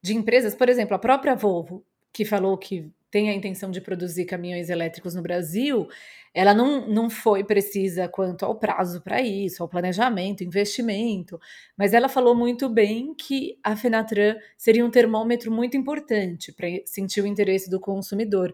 de 0.02 0.16
empresas, 0.16 0.56
por 0.56 0.70
exemplo, 0.70 0.96
a 0.96 1.00
própria 1.00 1.36
Volvo, 1.36 1.86
que 2.14 2.26
falou 2.26 2.58
que 2.58 2.92
tem 3.12 3.30
a 3.30 3.34
intenção 3.34 3.72
de 3.72 3.80
produzir 3.80 4.26
caminhões 4.26 4.70
elétricos 4.70 5.16
no 5.16 5.22
Brasil, 5.22 5.88
ela 6.34 6.54
não, 6.54 6.88
não 6.88 7.10
foi 7.10 7.44
precisa 7.44 8.08
quanto 8.08 8.44
ao 8.46 8.60
prazo 8.60 9.02
para 9.02 9.22
isso, 9.22 9.64
ao 9.64 9.70
planejamento, 9.70 10.44
investimento, 10.44 11.40
mas 11.78 11.94
ela 11.94 12.10
falou 12.10 12.36
muito 12.36 12.68
bem 12.68 13.14
que 13.16 13.58
a 13.64 13.76
Fenatran 13.78 14.36
seria 14.58 14.86
um 14.86 14.92
termômetro 14.92 15.52
muito 15.52 15.78
importante 15.78 16.52
para 16.52 16.68
sentir 16.86 17.22
o 17.22 17.28
interesse 17.28 17.70
do 17.70 17.80
consumidor 17.80 18.54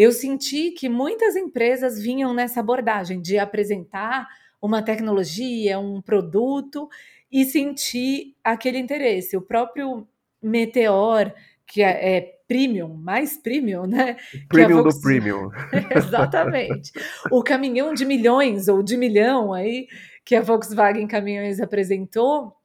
eu 0.00 0.12
senti 0.12 0.70
que 0.70 0.88
muitas 0.88 1.36
empresas 1.36 2.00
vinham 2.00 2.32
nessa 2.32 2.60
abordagem 2.60 3.20
de 3.20 3.38
apresentar 3.38 4.26
uma 4.60 4.80
tecnologia, 4.80 5.78
um 5.78 6.00
produto 6.00 6.88
e 7.30 7.44
sentir 7.44 8.34
aquele 8.42 8.78
interesse. 8.78 9.36
O 9.36 9.42
próprio 9.42 10.08
Meteor, 10.42 11.34
que 11.66 11.82
é, 11.82 12.16
é 12.16 12.20
premium, 12.48 12.94
mais 12.94 13.36
premium, 13.36 13.86
né? 13.86 14.16
Premium 14.48 14.82
do 14.82 15.00
premium. 15.02 15.50
Exatamente. 15.94 16.92
o 17.30 17.42
caminhão 17.42 17.92
de 17.92 18.06
milhões 18.06 18.68
ou 18.68 18.82
de 18.82 18.96
milhão 18.96 19.52
aí 19.52 19.86
que 20.24 20.34
a 20.34 20.40
Volkswagen 20.40 21.06
Caminhões 21.06 21.60
apresentou, 21.60 22.56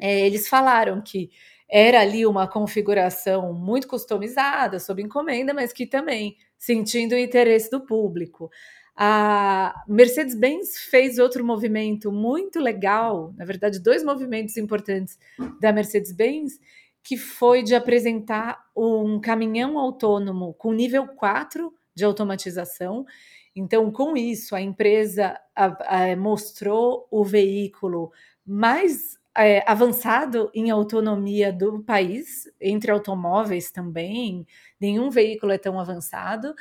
é, 0.00 0.26
eles 0.26 0.48
falaram 0.48 1.02
que 1.02 1.30
era 1.70 2.00
ali 2.00 2.26
uma 2.26 2.48
configuração 2.48 3.52
muito 3.52 3.86
customizada, 3.86 4.80
sob 4.80 5.00
encomenda, 5.00 5.54
mas 5.54 5.72
que 5.72 5.86
também 5.86 6.36
sentindo 6.58 7.14
o 7.14 7.18
interesse 7.18 7.70
do 7.70 7.80
público. 7.80 8.50
A 8.96 9.84
Mercedes-Benz 9.88 10.76
fez 10.90 11.18
outro 11.18 11.44
movimento 11.44 12.10
muito 12.10 12.58
legal, 12.58 13.32
na 13.36 13.44
verdade, 13.44 13.78
dois 13.78 14.02
movimentos 14.02 14.56
importantes 14.56 15.18
da 15.60 15.72
Mercedes-Benz, 15.72 16.58
que 17.02 17.16
foi 17.16 17.62
de 17.62 17.74
apresentar 17.74 18.62
um 18.76 19.20
caminhão 19.20 19.78
autônomo 19.78 20.52
com 20.54 20.72
nível 20.72 21.06
4 21.06 21.72
de 21.94 22.04
automatização. 22.04 23.06
Então, 23.54 23.90
com 23.90 24.16
isso, 24.16 24.54
a 24.54 24.60
empresa 24.60 25.38
a, 25.54 26.10
a, 26.12 26.16
mostrou 26.16 27.06
o 27.10 27.24
veículo 27.24 28.12
mais 28.44 29.19
é, 29.36 29.62
avançado 29.70 30.50
em 30.54 30.70
autonomia 30.70 31.52
do 31.52 31.82
país, 31.84 32.44
entre 32.60 32.90
automóveis 32.90 33.70
também, 33.70 34.46
nenhum 34.80 35.10
veículo 35.10 35.52
é 35.52 35.58
tão 35.58 35.78
avançado. 35.78 36.54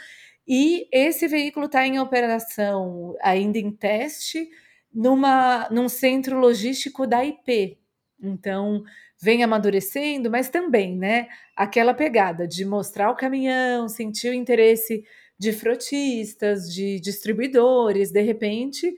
e 0.48 0.88
esse 0.92 1.28
veículo 1.28 1.68
está 1.68 1.86
em 1.86 2.00
operação, 2.00 3.16
ainda 3.22 3.60
em 3.60 3.72
teste, 3.72 4.50
numa, 4.94 5.70
num 5.72 5.88
centro 5.90 6.40
logístico 6.40 7.06
da 7.08 7.24
IP. 7.26 7.78
Então, 8.22 8.84
vem 9.22 9.44
amadurecendo, 9.44 10.30
mas 10.30 10.50
também, 10.50 10.98
né, 10.98 11.28
aquela 11.56 11.94
pegada 11.94 12.48
de 12.48 12.66
mostrar 12.66 13.12
o 13.12 13.16
caminhão, 13.16 13.88
sentir 13.88 14.30
o 14.30 14.34
interesse 14.34 15.04
de 15.38 15.54
frotistas, 15.54 16.74
de 16.74 17.00
distribuidores, 17.00 18.12
de 18.12 18.22
repente, 18.22 18.94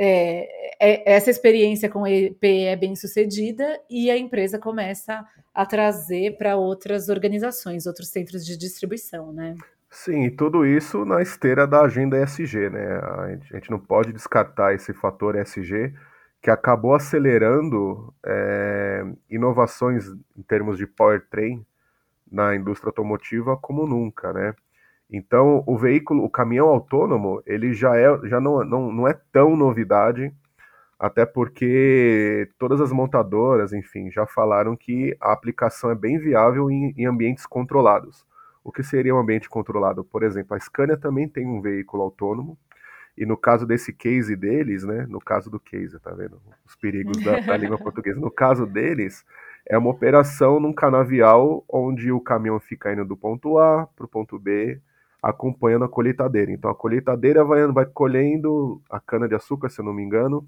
é, 0.00 0.48
é, 0.80 1.12
essa 1.12 1.28
experiência 1.28 1.90
com 1.90 2.06
EP 2.06 2.44
é 2.44 2.76
bem 2.76 2.94
sucedida 2.94 3.80
e 3.90 4.08
a 4.12 4.16
empresa 4.16 4.56
começa 4.56 5.26
a 5.52 5.66
trazer 5.66 6.38
para 6.38 6.54
outras 6.54 7.08
organizações, 7.08 7.84
outros 7.84 8.08
centros 8.08 8.46
de 8.46 8.56
distribuição, 8.56 9.32
né? 9.32 9.56
Sim, 9.90 10.30
tudo 10.30 10.64
isso 10.64 11.04
na 11.04 11.20
esteira 11.20 11.66
da 11.66 11.80
agenda 11.80 12.22
ESG, 12.22 12.70
né? 12.70 12.98
A 12.98 13.54
gente 13.56 13.70
não 13.70 13.80
pode 13.80 14.12
descartar 14.12 14.72
esse 14.72 14.92
fator 14.92 15.34
ESG 15.34 15.92
que 16.40 16.50
acabou 16.50 16.94
acelerando 16.94 18.14
é, 18.24 19.04
inovações 19.28 20.06
em 20.36 20.42
termos 20.42 20.78
de 20.78 20.86
powertrain 20.86 21.66
na 22.30 22.54
indústria 22.54 22.90
automotiva 22.90 23.56
como 23.56 23.84
nunca, 23.84 24.32
né? 24.32 24.54
Então, 25.10 25.64
o 25.66 25.76
veículo, 25.76 26.24
o 26.24 26.30
caminhão 26.30 26.68
autônomo, 26.68 27.42
ele 27.46 27.72
já, 27.72 27.96
é, 27.96 28.06
já 28.28 28.40
não, 28.40 28.62
não, 28.64 28.92
não 28.92 29.08
é 29.08 29.18
tão 29.32 29.56
novidade, 29.56 30.32
até 30.98 31.24
porque 31.24 32.50
todas 32.58 32.80
as 32.80 32.92
montadoras, 32.92 33.72
enfim, 33.72 34.10
já 34.10 34.26
falaram 34.26 34.76
que 34.76 35.16
a 35.20 35.32
aplicação 35.32 35.90
é 35.90 35.94
bem 35.94 36.18
viável 36.18 36.70
em, 36.70 36.92
em 36.96 37.06
ambientes 37.06 37.46
controlados. 37.46 38.26
O 38.62 38.72
que 38.72 38.82
seria 38.82 39.14
um 39.14 39.18
ambiente 39.18 39.48
controlado? 39.48 40.04
Por 40.04 40.22
exemplo, 40.22 40.54
a 40.54 40.60
Scania 40.60 40.96
também 40.96 41.26
tem 41.26 41.46
um 41.46 41.62
veículo 41.62 42.02
autônomo, 42.02 42.58
e 43.16 43.24
no 43.24 43.36
caso 43.36 43.66
desse 43.66 43.92
case 43.92 44.36
deles, 44.36 44.84
né? 44.84 45.04
No 45.08 45.18
caso 45.18 45.50
do 45.50 45.58
case, 45.58 45.98
tá 45.98 46.12
vendo? 46.12 46.40
Os 46.64 46.76
perigos 46.76 47.16
da, 47.24 47.40
da 47.40 47.56
língua 47.56 47.78
portuguesa. 47.82 48.20
No 48.20 48.30
caso 48.30 48.64
deles, 48.64 49.24
é 49.66 49.76
uma 49.76 49.90
operação 49.90 50.60
num 50.60 50.72
canavial 50.72 51.64
onde 51.68 52.12
o 52.12 52.20
caminhão 52.20 52.60
fica 52.60 52.92
indo 52.92 53.04
do 53.04 53.16
ponto 53.16 53.58
A 53.58 53.88
para 53.96 54.06
o 54.06 54.08
ponto 54.08 54.38
B, 54.38 54.80
acompanhando 55.22 55.84
a 55.84 55.88
colheitadeira. 55.88 56.52
Então 56.52 56.70
a 56.70 56.74
colheitadeira 56.74 57.44
vai, 57.44 57.66
vai 57.68 57.86
colhendo 57.86 58.80
a 58.90 59.00
cana 59.00 59.28
de 59.28 59.34
açúcar, 59.34 59.68
se 59.68 59.80
eu 59.80 59.84
não 59.84 59.92
me 59.92 60.02
engano, 60.02 60.46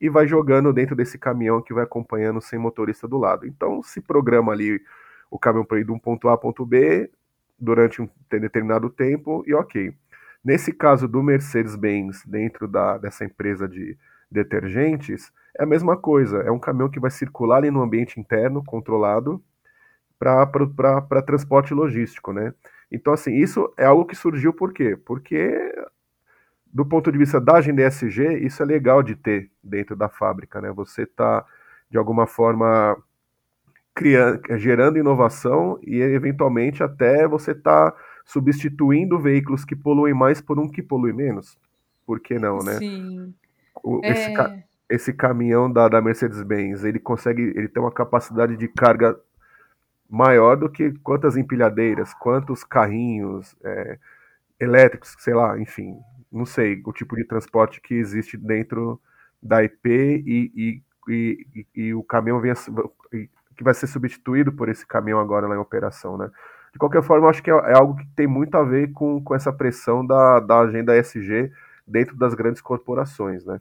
e 0.00 0.08
vai 0.08 0.26
jogando 0.26 0.72
dentro 0.72 0.94
desse 0.94 1.18
caminhão 1.18 1.62
que 1.62 1.74
vai 1.74 1.84
acompanhando 1.84 2.40
sem 2.40 2.58
motorista 2.58 3.06
do 3.08 3.18
lado. 3.18 3.46
Então 3.46 3.82
se 3.82 4.00
programa 4.00 4.52
ali 4.52 4.80
o 5.30 5.38
caminhão 5.38 5.64
para 5.64 5.80
ir 5.80 5.84
de 5.84 5.92
um 5.92 5.98
ponto 5.98 6.28
A 6.28 6.34
a 6.34 6.38
ponto 6.38 6.64
B 6.64 7.10
durante 7.58 8.00
um 8.00 8.08
determinado 8.30 8.88
tempo 8.90 9.42
e 9.46 9.54
ok. 9.54 9.92
Nesse 10.44 10.72
caso 10.72 11.08
do 11.08 11.22
Mercedes-Benz, 11.22 12.24
dentro 12.24 12.68
da, 12.68 12.96
dessa 12.96 13.24
empresa 13.24 13.68
de 13.68 13.98
detergentes, 14.30 15.32
é 15.58 15.64
a 15.64 15.66
mesma 15.66 15.96
coisa. 15.96 16.38
É 16.38 16.50
um 16.50 16.58
caminhão 16.58 16.88
que 16.88 17.00
vai 17.00 17.10
circular 17.10 17.58
ali 17.58 17.70
no 17.70 17.82
ambiente 17.82 18.20
interno, 18.20 18.64
controlado, 18.64 19.42
para 20.18 21.22
transporte 21.22 21.74
logístico, 21.74 22.32
né? 22.32 22.52
Então, 22.90 23.12
assim, 23.12 23.34
isso 23.34 23.72
é 23.76 23.84
algo 23.84 24.06
que 24.06 24.14
surgiu 24.14 24.52
por 24.52 24.72
quê? 24.72 24.96
Porque, 25.04 25.74
do 26.66 26.86
ponto 26.86 27.12
de 27.12 27.18
vista 27.18 27.40
da 27.40 27.56
agenda 27.56 27.86
ESG, 27.86 28.44
isso 28.44 28.62
é 28.62 28.66
legal 28.66 29.02
de 29.02 29.14
ter 29.14 29.50
dentro 29.62 29.94
da 29.94 30.08
fábrica, 30.08 30.60
né? 30.60 30.70
Você 30.72 31.02
está, 31.02 31.44
de 31.90 31.98
alguma 31.98 32.26
forma, 32.26 32.96
criando, 33.94 34.40
gerando 34.58 34.98
inovação 34.98 35.78
e, 35.82 36.00
eventualmente, 36.00 36.82
até 36.82 37.28
você 37.28 37.52
está 37.52 37.94
substituindo 38.24 39.18
veículos 39.18 39.64
que 39.64 39.76
poluem 39.76 40.14
mais 40.14 40.40
por 40.40 40.58
um 40.58 40.68
que 40.68 40.82
polui 40.82 41.12
menos. 41.12 41.58
Por 42.06 42.20
que 42.20 42.38
não, 42.38 42.58
né? 42.58 42.74
Sim. 42.74 43.34
O, 43.82 44.00
é... 44.02 44.10
esse, 44.10 44.64
esse 44.88 45.12
caminhão 45.12 45.70
da, 45.70 45.88
da 45.88 46.00
Mercedes-Benz, 46.00 46.84
ele 46.84 46.98
consegue, 46.98 47.42
ele 47.54 47.68
tem 47.68 47.82
uma 47.82 47.92
capacidade 47.92 48.56
de 48.56 48.66
carga 48.68 49.18
maior 50.08 50.56
do 50.56 50.70
que 50.70 50.92
quantas 51.00 51.36
empilhadeiras, 51.36 52.14
quantos 52.14 52.64
carrinhos 52.64 53.54
é, 53.62 53.98
elétricos, 54.58 55.14
sei 55.18 55.34
lá, 55.34 55.58
enfim, 55.58 55.96
não 56.32 56.46
sei 56.46 56.82
o 56.84 56.92
tipo 56.92 57.16
de 57.16 57.24
transporte 57.24 57.80
que 57.80 57.94
existe 57.94 58.36
dentro 58.36 59.00
da 59.42 59.62
IP 59.62 59.88
e, 59.88 60.52
e, 60.56 60.82
e, 61.08 61.66
e 61.74 61.94
o 61.94 62.02
caminhão 62.02 62.40
vem 62.40 62.52
a, 62.52 62.54
que 63.56 63.64
vai 63.64 63.74
ser 63.74 63.88
substituído 63.88 64.52
por 64.52 64.68
esse 64.68 64.86
caminhão 64.86 65.18
agora 65.18 65.48
lá 65.48 65.56
em 65.56 65.58
operação, 65.58 66.16
né? 66.16 66.30
De 66.72 66.78
qualquer 66.78 67.02
forma, 67.02 67.28
acho 67.28 67.42
que 67.42 67.50
é, 67.50 67.54
é 67.54 67.76
algo 67.76 67.96
que 67.96 68.06
tem 68.14 68.26
muito 68.26 68.54
a 68.56 68.62
ver 68.62 68.92
com, 68.92 69.22
com 69.22 69.34
essa 69.34 69.52
pressão 69.52 70.06
da, 70.06 70.38
da 70.38 70.60
agenda 70.60 70.96
SG 70.96 71.50
dentro 71.86 72.16
das 72.16 72.34
grandes 72.34 72.60
corporações, 72.60 73.44
né? 73.44 73.60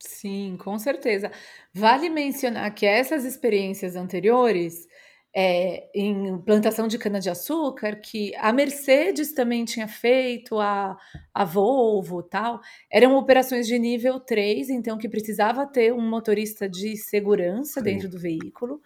Sim, 0.00 0.56
com 0.58 0.78
certeza. 0.78 1.30
Vale 1.72 2.08
mencionar 2.08 2.72
que 2.72 2.86
essas 2.86 3.24
experiências 3.24 3.96
anteriores 3.96 4.87
é, 5.34 5.88
em 5.94 6.38
plantação 6.38 6.88
de 6.88 6.98
cana-de-açúcar, 6.98 7.96
que 7.96 8.34
a 8.36 8.52
Mercedes 8.52 9.32
também 9.32 9.64
tinha 9.64 9.86
feito, 9.86 10.58
a, 10.58 10.96
a 11.32 11.44
Volvo 11.44 12.22
tal, 12.22 12.60
eram 12.90 13.16
operações 13.16 13.66
de 13.66 13.78
nível 13.78 14.18
3, 14.18 14.70
então 14.70 14.98
que 14.98 15.08
precisava 15.08 15.66
ter 15.66 15.92
um 15.92 16.00
motorista 16.00 16.68
de 16.68 16.96
segurança 16.96 17.80
Sim. 17.80 17.84
dentro 17.84 18.08
do 18.08 18.18
veículo. 18.18 18.80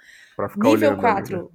Nível 0.57 0.97
4 0.97 1.37
ali, 1.37 1.45
né? 1.45 1.51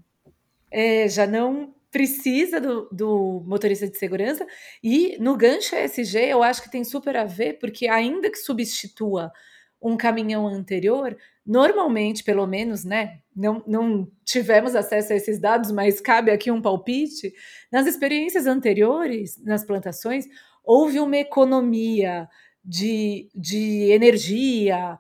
é, 0.72 1.08
já 1.08 1.28
não 1.28 1.76
precisa 1.92 2.60
do, 2.60 2.88
do, 2.92 3.44
motorista 3.46 3.88
de 3.88 3.98
segurança. 3.98 4.46
E 4.84 5.18
no 5.20 5.36
gancho 5.36 5.76
ESG, 5.76 6.18
eu 6.30 6.44
acho 6.44 6.62
que 6.62 6.72
tem 6.72 6.84
super 6.84 7.16
a 7.18 7.26
ver, 7.26 7.60
porque 7.60 7.88
ainda 7.88 8.30
que 8.30 8.38
substitua 8.38 9.32
um 9.82 9.96
caminhão 9.96 10.48
anterior, 10.48 11.16
normalmente, 11.46 12.24
pelo 12.24 12.46
menos, 12.46 12.84
né? 12.84 13.20
Não, 13.38 13.64
não 13.68 14.12
tivemos 14.26 14.76
acesso 14.76 15.14
a 15.14 15.16
esses 15.16 15.40
dados, 15.40 15.72
mas 15.72 16.02
cabe 16.02 16.32
aqui 16.32 16.50
um 16.50 16.62
palpite. 16.62 17.32
Nas 17.72 17.86
experiências 17.86 18.48
anteriores, 18.48 19.40
nas 19.44 19.64
plantações, 19.64 20.26
houve 20.64 21.00
uma 21.00 21.18
economia 21.18 22.28
de, 22.66 23.30
de 23.36 23.92
energia, 23.92 24.98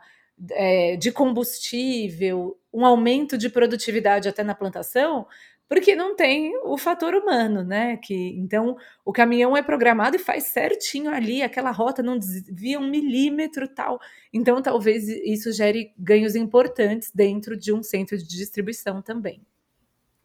é, 0.51 0.95
de 0.95 1.11
combustível, 1.11 2.57
um 2.71 2.85
aumento 2.85 3.37
de 3.37 3.49
produtividade 3.49 4.29
até 4.29 4.43
na 4.43 4.53
plantação, 4.53 5.25
porque 5.69 5.95
não 5.95 6.15
tem 6.15 6.57
o 6.63 6.77
fator 6.77 7.13
humano, 7.13 7.63
né? 7.63 7.97
Que 7.97 8.37
então 8.37 8.77
o 9.03 9.11
caminhão 9.11 9.55
é 9.55 9.61
programado 9.61 10.15
e 10.15 10.19
faz 10.19 10.45
certinho 10.45 11.11
ali, 11.11 11.41
aquela 11.41 11.71
rota 11.71 12.01
não 12.01 12.17
desvia 12.17 12.79
um 12.79 12.89
milímetro 12.89 13.67
tal. 13.67 13.99
Então 14.31 14.61
talvez 14.61 15.07
isso 15.07 15.51
gere 15.51 15.93
ganhos 15.97 16.35
importantes 16.35 17.11
dentro 17.13 17.57
de 17.57 17.73
um 17.73 17.83
centro 17.83 18.17
de 18.17 18.27
distribuição 18.27 19.01
também. 19.01 19.41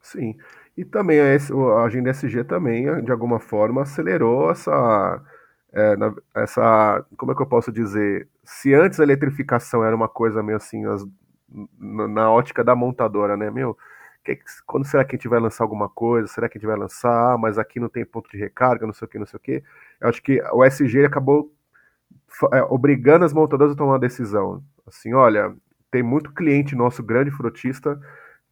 Sim, 0.01 0.35
e 0.77 0.85
também 0.85 1.19
a, 1.19 1.83
agenda 1.83 2.09
SG 2.11 2.43
também 2.45 3.03
de 3.03 3.11
alguma 3.11 3.39
forma 3.39 3.81
acelerou 3.81 4.51
essa 4.51 5.21
é, 5.73 5.95
essa 6.35 7.05
como 7.17 7.31
é 7.31 7.35
que 7.35 7.41
eu 7.41 7.47
posso 7.47 7.71
dizer? 7.71 8.27
Se 8.45 8.73
antes 8.73 8.99
a 8.99 9.03
eletrificação 9.03 9.83
era 9.83 9.95
uma 9.95 10.07
coisa 10.07 10.41
meio 10.41 10.57
assim 10.57 10.85
as, 10.85 11.05
na 11.77 12.31
ótica 12.31 12.63
da 12.63 12.75
montadora, 12.75 13.35
né, 13.35 13.51
meu? 13.51 13.77
Que, 14.23 14.39
quando 14.65 14.85
será 14.85 15.03
que 15.03 15.15
a 15.15 15.17
gente 15.17 15.27
vai 15.27 15.39
lançar 15.39 15.63
alguma 15.63 15.89
coisa? 15.89 16.27
Será 16.27 16.47
que 16.47 16.57
a 16.57 16.59
gente 16.59 16.67
vai 16.67 16.77
lançar? 16.77 17.37
Mas 17.37 17.57
aqui 17.57 17.79
não 17.79 17.89
tem 17.89 18.05
ponto 18.05 18.29
de 18.29 18.37
recarga, 18.37 18.85
não 18.85 18.93
sei 18.93 19.05
o 19.05 19.09
que, 19.09 19.19
não 19.19 19.25
sei 19.25 19.37
o 19.37 19.39
que. 19.39 19.63
Eu 19.99 20.09
acho 20.09 20.21
que 20.21 20.41
o 20.51 20.63
SG 20.63 21.05
acabou 21.05 21.53
é, 22.51 22.61
obrigando 22.63 23.25
as 23.25 23.33
montadoras 23.33 23.73
a 23.73 23.75
tomar 23.75 23.93
uma 23.93 23.99
decisão. 23.99 24.63
Assim, 24.87 25.13
olha, 25.13 25.55
tem 25.91 26.01
muito 26.01 26.33
cliente 26.33 26.75
nosso, 26.75 27.03
grande 27.03 27.31
frotista, 27.31 27.99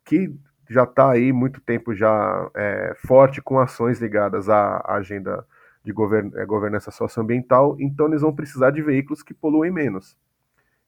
que 0.05 0.33
já 0.69 0.83
está 0.83 1.11
aí 1.11 1.33
muito 1.33 1.59
tempo 1.59 1.93
já 1.93 2.49
é, 2.55 2.93
forte 3.05 3.41
com 3.41 3.59
ações 3.59 3.99
ligadas 3.99 4.47
à, 4.47 4.81
agenda 4.87 5.45
de 5.83 5.91
govern 5.91 6.31
é, 6.35 6.45
governança 6.45 6.91
socioambiental, 6.91 7.75
então 7.79 8.07
eles 8.07 8.21
vão 8.21 8.33
precisar 8.33 8.71
de 8.71 8.81
veículos 8.81 9.23
que 9.23 9.33
poluem 9.33 9.71
menos. 9.71 10.15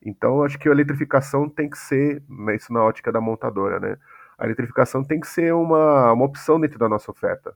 Então, 0.00 0.42
acho 0.42 0.58
que 0.58 0.68
a 0.68 0.72
eletrificação 0.72 1.48
tem 1.48 1.68
que 1.68 1.78
ser 1.78 2.22
né, 2.28 2.54
isso 2.56 2.72
na 2.72 2.82
ótica 2.82 3.10
da 3.10 3.20
montadora, 3.20 3.80
né? 3.80 3.96
A 4.38 4.44
eletrificação 4.44 5.02
tem 5.04 5.20
que 5.20 5.26
ser 5.26 5.54
uma, 5.54 6.12
uma 6.12 6.24
opção 6.24 6.60
dentro 6.60 6.78
da 6.78 6.88
nossa 6.88 7.10
oferta 7.10 7.54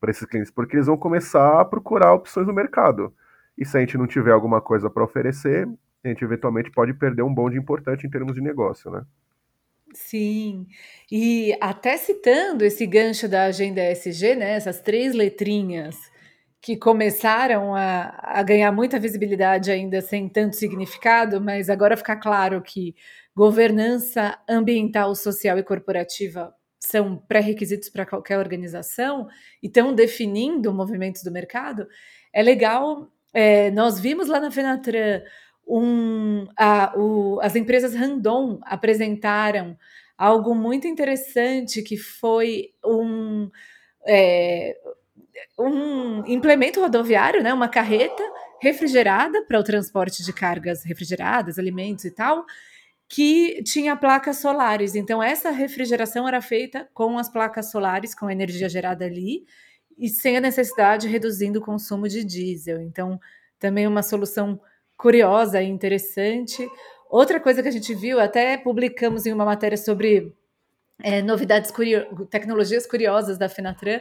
para 0.00 0.10
esses 0.10 0.24
clientes, 0.26 0.50
porque 0.50 0.76
eles 0.76 0.86
vão 0.86 0.96
começar 0.96 1.60
a 1.60 1.64
procurar 1.64 2.14
opções 2.14 2.46
no 2.46 2.52
mercado. 2.52 3.12
E 3.56 3.64
se 3.64 3.76
a 3.76 3.80
gente 3.80 3.98
não 3.98 4.06
tiver 4.06 4.32
alguma 4.32 4.60
coisa 4.60 4.88
para 4.88 5.02
oferecer, 5.02 5.68
a 6.04 6.08
gente 6.08 6.24
eventualmente 6.24 6.70
pode 6.70 6.94
perder 6.94 7.22
um 7.22 7.34
bonde 7.34 7.58
importante 7.58 8.06
em 8.06 8.10
termos 8.10 8.34
de 8.34 8.40
negócio, 8.40 8.90
né? 8.90 9.04
Sim, 9.94 10.66
e 11.10 11.56
até 11.60 11.96
citando 11.96 12.62
esse 12.62 12.86
gancho 12.86 13.26
da 13.26 13.44
agenda 13.44 13.80
ESG, 13.80 14.34
né, 14.36 14.50
essas 14.52 14.82
três 14.82 15.14
letrinhas 15.14 15.96
que 16.60 16.76
começaram 16.76 17.74
a, 17.74 18.12
a 18.22 18.42
ganhar 18.42 18.70
muita 18.70 18.98
visibilidade 18.98 19.70
ainda 19.70 20.02
sem 20.02 20.28
tanto 20.28 20.56
significado, 20.56 21.40
mas 21.40 21.70
agora 21.70 21.96
fica 21.96 22.16
claro 22.16 22.60
que 22.60 22.94
governança 23.38 24.36
ambiental, 24.48 25.14
social 25.14 25.56
e 25.58 25.62
corporativa 25.62 26.52
são 26.76 27.16
pré-requisitos 27.16 27.88
para 27.88 28.04
qualquer 28.04 28.36
organização 28.36 29.28
e 29.62 29.68
estão 29.68 29.94
definindo 29.94 30.74
movimentos 30.74 31.22
do 31.22 31.30
mercado, 31.30 31.86
é 32.32 32.42
legal. 32.42 33.08
É, 33.32 33.70
nós 33.70 34.00
vimos 34.00 34.26
lá 34.26 34.40
na 34.40 34.50
Fenatran 34.50 35.22
um, 35.64 36.48
a, 36.56 36.92
o, 36.98 37.38
as 37.40 37.54
empresas 37.54 37.94
Randon 37.94 38.58
apresentaram 38.62 39.78
algo 40.16 40.52
muito 40.52 40.88
interessante 40.88 41.80
que 41.80 41.96
foi 41.96 42.70
um, 42.84 43.48
é, 44.04 44.76
um 45.56 46.26
implemento 46.26 46.80
rodoviário, 46.80 47.40
né, 47.40 47.54
uma 47.54 47.68
carreta 47.68 48.22
refrigerada 48.60 49.44
para 49.44 49.60
o 49.60 49.62
transporte 49.62 50.24
de 50.24 50.32
cargas 50.32 50.82
refrigeradas, 50.82 51.56
alimentos 51.56 52.04
e 52.04 52.10
tal, 52.10 52.44
que 53.08 53.62
tinha 53.62 53.96
placas 53.96 54.36
solares. 54.36 54.94
Então, 54.94 55.22
essa 55.22 55.50
refrigeração 55.50 56.28
era 56.28 56.42
feita 56.42 56.88
com 56.92 57.18
as 57.18 57.28
placas 57.28 57.70
solares, 57.70 58.14
com 58.14 58.26
a 58.26 58.32
energia 58.32 58.68
gerada 58.68 59.06
ali, 59.06 59.46
e 59.96 60.08
sem 60.08 60.36
a 60.36 60.40
necessidade 60.40 61.08
reduzindo 61.08 61.58
o 61.58 61.62
consumo 61.62 62.06
de 62.06 62.22
diesel. 62.22 62.80
Então, 62.82 63.18
também 63.58 63.86
uma 63.86 64.02
solução 64.02 64.60
curiosa 64.96 65.62
e 65.62 65.66
interessante. 65.66 66.68
Outra 67.08 67.40
coisa 67.40 67.62
que 67.62 67.68
a 67.68 67.72
gente 67.72 67.94
viu, 67.94 68.20
até 68.20 68.58
publicamos 68.58 69.24
em 69.24 69.32
uma 69.32 69.44
matéria 69.44 69.78
sobre 69.78 70.34
é, 71.02 71.22
novidades, 71.22 71.70
curio 71.70 72.26
tecnologias 72.26 72.86
curiosas 72.86 73.38
da 73.38 73.48
Fenatran, 73.48 74.00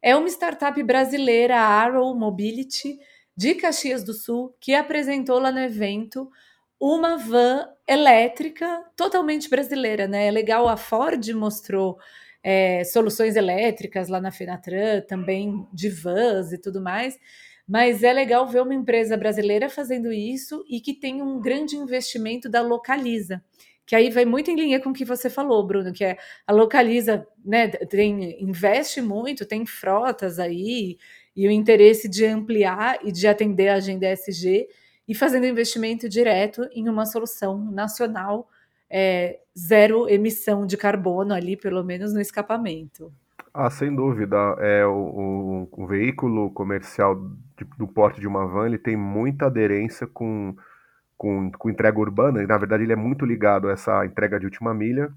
é 0.00 0.16
uma 0.16 0.28
startup 0.28 0.80
brasileira, 0.82 1.56
a 1.56 1.82
Arrow 1.82 2.14
Mobility, 2.16 2.98
de 3.36 3.54
Caxias 3.54 4.02
do 4.02 4.14
Sul, 4.14 4.56
que 4.58 4.74
apresentou 4.74 5.38
lá 5.38 5.52
no 5.52 5.58
evento 5.58 6.30
uma 6.80 7.16
van 7.16 7.68
elétrica 7.88 8.84
totalmente 8.96 9.48
brasileira, 9.48 10.06
né? 10.06 10.26
É 10.26 10.30
legal, 10.30 10.68
a 10.68 10.76
Ford 10.76 11.26
mostrou 11.32 11.98
é, 12.42 12.84
soluções 12.84 13.36
elétricas 13.36 14.08
lá 14.08 14.20
na 14.20 14.30
Fenatran, 14.30 15.00
também 15.02 15.66
de 15.72 15.88
vans 15.88 16.52
e 16.52 16.58
tudo 16.58 16.80
mais, 16.80 17.18
mas 17.66 18.02
é 18.02 18.12
legal 18.12 18.46
ver 18.46 18.62
uma 18.62 18.74
empresa 18.74 19.16
brasileira 19.16 19.68
fazendo 19.68 20.12
isso 20.12 20.64
e 20.68 20.80
que 20.80 20.94
tem 20.94 21.20
um 21.22 21.40
grande 21.40 21.76
investimento 21.76 22.48
da 22.48 22.62
Localiza, 22.62 23.42
que 23.84 23.96
aí 23.96 24.10
vai 24.10 24.24
muito 24.24 24.50
em 24.50 24.56
linha 24.56 24.80
com 24.80 24.90
o 24.90 24.92
que 24.92 25.04
você 25.04 25.28
falou, 25.28 25.66
Bruno, 25.66 25.92
que 25.92 26.04
é 26.04 26.16
a 26.46 26.52
Localiza, 26.52 27.26
né, 27.44 27.68
tem, 27.68 28.40
investe 28.42 29.00
muito, 29.00 29.46
tem 29.46 29.66
frotas 29.66 30.38
aí, 30.38 30.98
e 31.34 31.46
o 31.46 31.50
interesse 31.50 32.08
de 32.08 32.24
ampliar 32.24 32.98
e 33.04 33.12
de 33.12 33.26
atender 33.26 33.68
a 33.68 33.74
agenda 33.74 34.06
SG, 34.06 34.68
e 35.08 35.14
fazendo 35.14 35.46
investimento 35.46 36.08
direto 36.08 36.68
em 36.72 36.88
uma 36.88 37.06
solução 37.06 37.58
nacional 37.70 38.48
é, 38.90 39.40
zero 39.56 40.08
emissão 40.08 40.66
de 40.66 40.76
carbono 40.76 41.34
ali, 41.34 41.56
pelo 41.56 41.82
menos 41.82 42.12
no 42.12 42.20
escapamento. 42.20 43.12
Ah, 43.52 43.70
sem 43.70 43.94
dúvida. 43.94 44.36
É, 44.58 44.84
o, 44.86 45.68
o, 45.72 45.82
o 45.84 45.86
veículo 45.86 46.50
comercial 46.50 47.16
de, 47.56 47.64
do 47.78 47.88
porte 47.88 48.20
de 48.20 48.26
uma 48.26 48.46
van 48.46 48.66
ele 48.66 48.78
tem 48.78 48.96
muita 48.96 49.46
aderência 49.46 50.06
com, 50.06 50.54
com, 51.16 51.50
com 51.52 51.70
entrega 51.70 51.98
urbana, 51.98 52.42
e 52.42 52.46
na 52.46 52.58
verdade 52.58 52.82
ele 52.82 52.92
é 52.92 52.96
muito 52.96 53.24
ligado 53.24 53.68
a 53.68 53.72
essa 53.72 54.04
entrega 54.04 54.38
de 54.38 54.44
última 54.44 54.74
milha, 54.74 55.10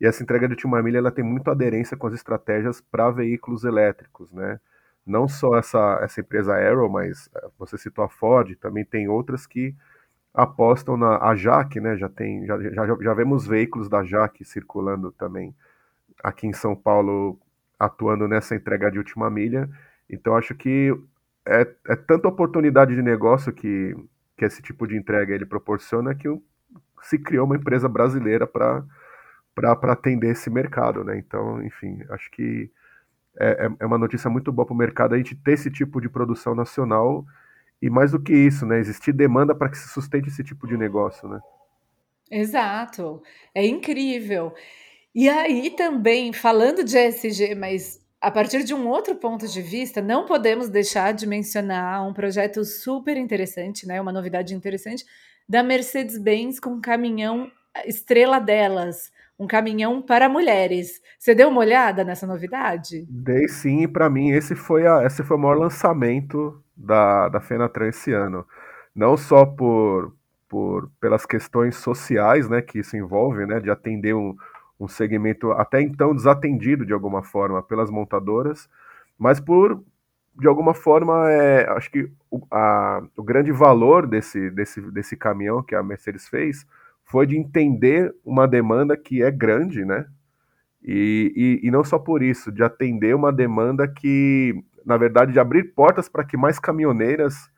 e 0.00 0.06
essa 0.06 0.22
entrega 0.22 0.48
de 0.48 0.54
última 0.54 0.82
milha 0.82 0.98
ela 0.98 1.12
tem 1.12 1.24
muita 1.24 1.52
aderência 1.52 1.96
com 1.96 2.06
as 2.06 2.14
estratégias 2.14 2.80
para 2.80 3.10
veículos 3.10 3.62
elétricos, 3.62 4.32
né? 4.32 4.58
Não 5.06 5.28
só 5.28 5.56
essa, 5.56 5.98
essa 6.02 6.20
empresa 6.20 6.54
Arrow, 6.54 6.88
mas 6.88 7.28
eh, 7.34 7.48
você 7.58 7.76
citou 7.76 8.04
a 8.04 8.08
Ford, 8.08 8.54
também 8.56 8.84
tem 8.84 9.08
outras 9.08 9.46
que 9.46 9.74
apostam 10.34 10.96
na 10.96 11.18
a 11.18 11.34
Jaque, 11.34 11.80
né? 11.80 11.96
Já 11.96 12.08
tem, 12.08 12.46
já, 12.46 12.58
já, 12.70 12.96
já 13.00 13.14
vemos 13.14 13.46
veículos 13.46 13.88
da 13.88 14.04
Jaque 14.04 14.44
circulando 14.44 15.12
também 15.12 15.54
aqui 16.22 16.46
em 16.46 16.52
São 16.52 16.74
Paulo, 16.76 17.38
atuando 17.78 18.28
nessa 18.28 18.54
entrega 18.54 18.90
de 18.90 18.98
última 18.98 19.30
milha. 19.30 19.68
Então 20.08 20.36
acho 20.36 20.54
que 20.54 20.94
é, 21.46 21.62
é 21.88 21.96
tanta 21.96 22.28
oportunidade 22.28 22.94
de 22.94 23.02
negócio 23.02 23.52
que, 23.52 23.96
que 24.36 24.44
esse 24.44 24.62
tipo 24.62 24.86
de 24.86 24.96
entrega 24.96 25.34
ele 25.34 25.46
proporciona 25.46 26.14
que 26.14 26.28
se 27.02 27.18
criou 27.18 27.46
uma 27.46 27.56
empresa 27.56 27.88
brasileira 27.88 28.46
para 28.46 28.84
para 29.54 29.92
atender 29.92 30.30
esse 30.30 30.48
mercado, 30.48 31.04
né? 31.04 31.18
Então, 31.18 31.62
enfim, 31.62 32.02
acho 32.08 32.30
que 32.30 32.70
é, 33.38 33.66
é, 33.66 33.70
é 33.80 33.86
uma 33.86 33.98
notícia 33.98 34.28
muito 34.28 34.52
boa 34.52 34.66
para 34.66 34.74
o 34.74 34.76
mercado 34.76 35.14
a 35.14 35.18
gente 35.18 35.34
ter 35.34 35.52
esse 35.52 35.70
tipo 35.70 36.00
de 36.00 36.08
produção 36.08 36.54
nacional 36.54 37.24
e 37.80 37.90
mais 37.90 38.12
do 38.12 38.20
que 38.20 38.32
isso, 38.32 38.64
né? 38.64 38.78
Existir 38.78 39.12
demanda 39.12 39.54
para 39.54 39.68
que 39.68 39.76
se 39.76 39.88
sustente 39.88 40.28
esse 40.28 40.44
tipo 40.44 40.66
de 40.66 40.76
negócio, 40.76 41.28
né? 41.28 41.40
Exato, 42.30 43.22
é 43.54 43.66
incrível. 43.66 44.54
E 45.14 45.28
aí 45.28 45.70
também, 45.70 46.32
falando 46.32 46.82
de 46.82 46.96
ESG, 46.96 47.54
mas 47.54 48.00
a 48.20 48.30
partir 48.30 48.64
de 48.64 48.72
um 48.72 48.88
outro 48.88 49.16
ponto 49.16 49.46
de 49.46 49.60
vista, 49.60 50.00
não 50.00 50.24
podemos 50.24 50.68
deixar 50.68 51.12
de 51.12 51.26
mencionar 51.26 52.06
um 52.06 52.14
projeto 52.14 52.64
super 52.64 53.16
interessante, 53.16 53.86
né? 53.86 54.00
Uma 54.00 54.12
novidade 54.12 54.54
interessante 54.54 55.04
da 55.48 55.62
Mercedes-Benz 55.62 56.58
com 56.60 56.70
um 56.70 56.80
caminhão 56.80 57.50
estrela 57.84 58.38
delas, 58.38 59.11
um 59.38 59.46
caminhão 59.46 60.00
para 60.00 60.28
mulheres. 60.28 61.00
Você 61.18 61.34
deu 61.34 61.48
uma 61.48 61.60
olhada 61.60 62.04
nessa 62.04 62.26
novidade? 62.26 63.06
Dei 63.08 63.48
sim, 63.48 63.82
e 63.82 63.88
para 63.88 64.08
mim 64.08 64.30
esse 64.30 64.54
foi, 64.54 64.86
a, 64.86 65.04
esse 65.04 65.22
foi 65.22 65.36
o 65.36 65.40
maior 65.40 65.58
lançamento 65.58 66.62
da, 66.76 67.28
da 67.28 67.40
Fenatran 67.40 67.88
esse 67.88 68.12
ano. 68.12 68.46
Não 68.94 69.16
só 69.16 69.44
por, 69.46 70.14
por 70.48 70.90
pelas 71.00 71.26
questões 71.26 71.76
sociais 71.76 72.48
né, 72.48 72.60
que 72.62 72.78
isso 72.78 72.96
envolve, 72.96 73.46
né, 73.46 73.58
de 73.58 73.70
atender 73.70 74.14
um, 74.14 74.36
um 74.78 74.88
segmento 74.88 75.52
até 75.52 75.80
então 75.80 76.14
desatendido 76.14 76.84
de 76.84 76.92
alguma 76.92 77.22
forma 77.22 77.62
pelas 77.62 77.90
montadoras, 77.90 78.68
mas 79.18 79.40
por, 79.40 79.82
de 80.38 80.46
alguma 80.46 80.74
forma, 80.74 81.30
é, 81.30 81.68
acho 81.70 81.90
que 81.90 82.10
o, 82.30 82.46
a, 82.50 83.02
o 83.16 83.22
grande 83.22 83.52
valor 83.52 84.06
desse, 84.06 84.50
desse, 84.50 84.80
desse 84.90 85.16
caminhão 85.16 85.62
que 85.62 85.74
a 85.74 85.82
Mercedes 85.82 86.28
fez 86.28 86.66
foi 87.12 87.26
de 87.26 87.36
entender 87.36 88.10
uma 88.24 88.48
demanda 88.48 88.96
que 88.96 89.22
é 89.22 89.30
grande, 89.30 89.84
né? 89.84 90.06
E, 90.82 91.60
e, 91.62 91.68
e, 91.68 91.70
não 91.70 91.84
só 91.84 91.98
por 91.98 92.22
isso, 92.22 92.50
de 92.50 92.62
atender 92.64 93.14
uma 93.14 93.30
demanda 93.30 93.86
que, 93.86 94.64
na 94.84 94.96
verdade, 94.96 95.30
de 95.30 95.38
abrir 95.38 95.74
portas 95.74 96.08
para 96.08 96.24
que 96.24 96.38
mais 96.38 96.58
caminhoneiras 96.58 97.50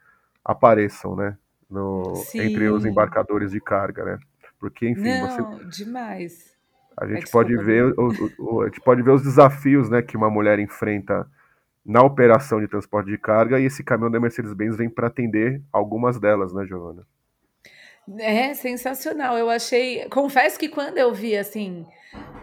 apareçam, 0.44 1.14
né? 1.14 1.38
No, 1.70 2.12
entre 2.34 2.68
os 2.68 2.84
embarcadores 2.84 3.52
de 3.52 3.60
carga, 3.60 4.04
né? 4.04 4.18
Porque, 4.58 4.88
enfim, 4.88 5.20
não, 5.20 5.48
você. 5.48 5.82
Demais. 5.84 6.52
A 6.96 7.06
gente, 7.06 7.30
pode 7.30 7.56
ver, 7.56 7.94
o, 7.96 8.08
o, 8.38 8.62
a 8.62 8.66
gente 8.66 8.80
pode 8.80 9.02
ver 9.02 9.12
os 9.12 9.22
desafios 9.22 9.88
né, 9.88 10.02
que 10.02 10.16
uma 10.16 10.30
mulher 10.30 10.58
enfrenta 10.58 11.26
na 11.84 12.02
operação 12.02 12.60
de 12.60 12.68
transporte 12.68 13.10
de 13.10 13.18
carga 13.18 13.60
e 13.60 13.64
esse 13.64 13.84
caminhão 13.84 14.10
da 14.10 14.20
Mercedes-Benz 14.20 14.76
vem 14.76 14.90
para 14.90 15.06
atender 15.06 15.62
algumas 15.72 16.18
delas, 16.18 16.52
né, 16.52 16.64
Giovana? 16.66 17.04
É 18.18 18.54
sensacional. 18.54 19.36
Eu 19.38 19.48
achei. 19.48 20.08
Confesso 20.08 20.58
que 20.58 20.68
quando 20.68 20.98
eu 20.98 21.12
vi 21.12 21.36
assim. 21.36 21.86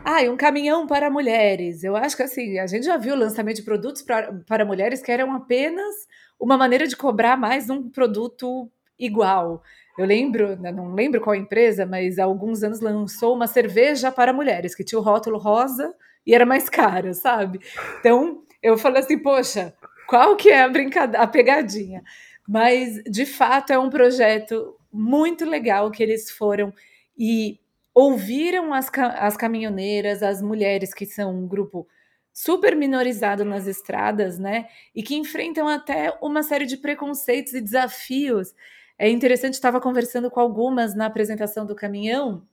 Ah, 0.04 0.22
um 0.24 0.38
caminhão 0.38 0.88
para 0.88 1.10
mulheres. 1.10 1.84
Eu 1.84 1.96
acho 1.96 2.18
que 2.18 2.24
assim, 2.24 2.58
a 2.58 2.68
gente 2.68 2.86
já 2.86 2.98
viu 2.98 3.14
o 3.14 3.18
lançamento 3.18 3.58
de 3.58 3.64
produtos 3.64 4.02
pra, 4.02 4.34
para 4.48 4.66
mulheres 4.66 5.02
que 5.02 5.12
eram 5.12 5.34
apenas 5.34 6.08
uma 6.40 6.58
maneira 6.58 6.88
de 6.88 6.98
cobrar 6.98 7.38
mais 7.38 7.70
um 7.70 7.90
produto 7.90 8.70
igual. 8.98 9.62
Eu 9.98 10.06
lembro, 10.06 10.56
né, 10.60 10.72
não 10.72 10.94
lembro 10.94 11.22
qual 11.22 11.36
empresa, 11.36 11.86
mas 11.86 12.18
há 12.18 12.24
alguns 12.24 12.64
anos 12.64 12.80
lançou 12.80 13.36
uma 13.36 13.46
cerveja 13.46 14.12
para 14.12 14.34
mulheres, 14.34 14.74
que 14.74 14.84
tinha 14.84 14.98
o 14.98 15.04
rótulo 15.04 15.38
rosa 15.38 15.94
e 16.26 16.34
era 16.34 16.46
mais 16.46 16.68
cara, 16.68 17.14
sabe? 17.14 17.60
Então, 18.00 18.44
eu 18.64 18.78
falei 18.78 19.02
assim, 19.02 19.20
poxa, 19.20 19.74
qual 20.08 20.36
que 20.36 20.50
é 20.50 20.64
a 20.64 20.70
brincadeira, 20.70 21.24
a 21.24 21.28
pegadinha? 21.28 22.02
Mas, 22.48 23.04
de 23.04 23.26
fato, 23.26 23.72
é 23.72 23.78
um 23.78 23.90
projeto 23.90 24.76
muito 24.92 25.46
legal 25.46 25.92
que 25.92 26.04
eles 26.04 26.30
foram 26.32 26.74
e 27.18 27.60
ouviram 27.94 28.74
as, 28.74 28.90
as 29.18 29.38
caminhoneiras, 29.38 30.24
as 30.24 30.42
mulheres 30.42 30.94
que 30.94 31.06
são 31.06 31.36
um 31.36 31.48
grupo 31.48 31.88
super 32.34 32.76
minorizado 32.76 33.44
nas 33.44 33.68
estradas, 33.68 34.40
né? 34.40 34.68
E 34.96 35.04
que 35.04 35.16
enfrentam 35.16 35.68
até 35.68 36.18
uma 36.22 36.44
série 36.44 36.66
de 36.66 36.78
preconceitos 36.78 37.54
e 37.54 37.62
desafios. 37.62 38.54
É 38.98 39.10
interessante, 39.10 39.56
estava 39.56 39.82
conversando 39.82 40.32
com 40.32 40.40
algumas 40.40 40.96
na 40.96 41.08
apresentação 41.08 41.66
do 41.66 41.76
caminhão, 41.76 42.48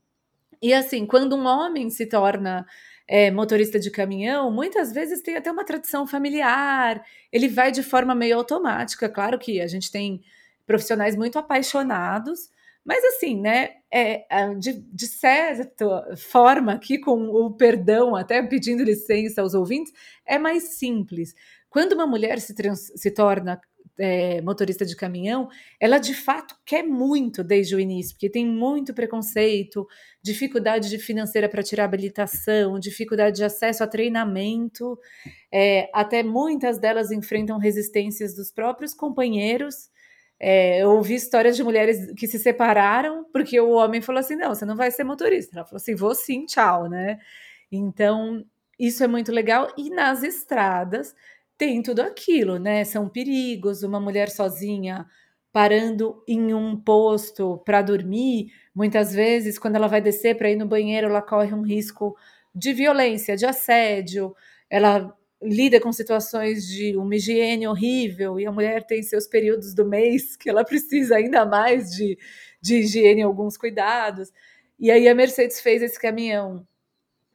e 0.60 0.74
assim, 0.74 1.06
quando 1.06 1.36
um 1.36 1.46
homem 1.46 1.88
se 1.88 2.06
torna 2.06 2.66
é, 3.06 3.30
motorista 3.30 3.78
de 3.78 3.90
caminhão, 3.90 4.50
muitas 4.50 4.92
vezes 4.92 5.22
tem 5.22 5.36
até 5.36 5.50
uma 5.50 5.64
tradição 5.64 6.06
familiar, 6.06 7.02
ele 7.32 7.48
vai 7.48 7.70
de 7.70 7.82
forma 7.82 8.14
meio 8.14 8.36
automática. 8.36 9.08
Claro 9.08 9.38
que 9.38 9.60
a 9.60 9.66
gente 9.66 9.90
tem 9.90 10.20
profissionais 10.68 11.16
muito 11.16 11.38
apaixonados, 11.38 12.50
mas 12.84 13.02
assim, 13.04 13.40
né, 13.40 13.70
é, 13.90 14.24
de, 14.54 14.74
de 14.74 15.06
certa 15.06 16.14
forma, 16.16 16.74
aqui 16.74 16.98
com 16.98 17.28
o 17.28 17.50
perdão, 17.50 18.14
até 18.14 18.42
pedindo 18.42 18.84
licença 18.84 19.42
aos 19.42 19.54
ouvintes, 19.54 19.92
é 20.26 20.38
mais 20.38 20.78
simples. 20.78 21.34
Quando 21.68 21.92
uma 21.92 22.06
mulher 22.06 22.38
se, 22.40 22.54
trans, 22.54 22.92
se 22.94 23.10
torna 23.10 23.60
é, 23.98 24.40
motorista 24.42 24.86
de 24.86 24.94
caminhão, 24.94 25.48
ela 25.80 25.98
de 25.98 26.14
fato 26.14 26.54
quer 26.64 26.82
muito 26.82 27.42
desde 27.42 27.74
o 27.74 27.80
início, 27.80 28.14
porque 28.14 28.30
tem 28.30 28.46
muito 28.46 28.94
preconceito, 28.94 29.86
dificuldade 30.22 30.88
de 30.88 30.98
financeira 30.98 31.48
para 31.48 31.62
tirar 31.62 31.84
habilitação, 31.84 32.78
dificuldade 32.78 33.36
de 33.36 33.44
acesso 33.44 33.82
a 33.82 33.86
treinamento, 33.86 34.98
é, 35.52 35.90
até 35.92 36.22
muitas 36.22 36.78
delas 36.78 37.10
enfrentam 37.10 37.58
resistências 37.58 38.34
dos 38.34 38.52
próprios 38.52 38.94
companheiros. 38.94 39.90
É, 40.40 40.82
eu 40.82 40.90
ouvi 40.92 41.14
histórias 41.14 41.56
de 41.56 41.64
mulheres 41.64 42.12
que 42.12 42.26
se 42.28 42.38
separaram 42.38 43.24
porque 43.32 43.58
o 43.60 43.70
homem 43.70 44.00
falou 44.00 44.20
assim: 44.20 44.36
não, 44.36 44.54
você 44.54 44.64
não 44.64 44.76
vai 44.76 44.90
ser 44.90 45.04
motorista. 45.04 45.56
Ela 45.56 45.64
falou 45.66 45.78
assim: 45.78 45.94
vou 45.94 46.14
sim, 46.14 46.46
tchau, 46.46 46.88
né? 46.88 47.18
Então, 47.72 48.44
isso 48.78 49.02
é 49.04 49.08
muito 49.08 49.32
legal. 49.32 49.72
E 49.76 49.90
nas 49.90 50.22
estradas 50.22 51.14
tem 51.56 51.82
tudo 51.82 52.00
aquilo, 52.00 52.58
né? 52.58 52.84
São 52.84 53.08
perigos, 53.08 53.82
uma 53.82 54.00
mulher 54.00 54.30
sozinha 54.30 55.06
parando 55.52 56.22
em 56.28 56.54
um 56.54 56.76
posto 56.76 57.58
para 57.64 57.82
dormir, 57.82 58.52
muitas 58.74 59.12
vezes, 59.12 59.58
quando 59.58 59.76
ela 59.76 59.88
vai 59.88 60.00
descer 60.00 60.36
para 60.36 60.50
ir 60.50 60.56
no 60.56 60.66
banheiro, 60.66 61.08
ela 61.08 61.22
corre 61.22 61.52
um 61.54 61.62
risco 61.62 62.16
de 62.54 62.72
violência, 62.72 63.36
de 63.36 63.46
assédio, 63.46 64.34
ela 64.70 65.12
lida 65.42 65.80
com 65.80 65.92
situações 65.92 66.66
de 66.66 66.96
uma 66.96 67.14
higiene 67.14 67.68
horrível, 67.68 68.40
e 68.40 68.46
a 68.46 68.52
mulher 68.52 68.84
tem 68.84 69.02
seus 69.02 69.26
períodos 69.26 69.74
do 69.74 69.84
mês 69.84 70.36
que 70.36 70.50
ela 70.50 70.64
precisa 70.64 71.16
ainda 71.16 71.46
mais 71.46 71.90
de, 71.90 72.18
de 72.60 72.76
higiene 72.80 73.20
e 73.20 73.24
alguns 73.24 73.56
cuidados. 73.56 74.32
E 74.78 74.90
aí 74.90 75.08
a 75.08 75.14
Mercedes 75.14 75.60
fez 75.60 75.82
esse 75.82 76.00
caminhão 76.00 76.66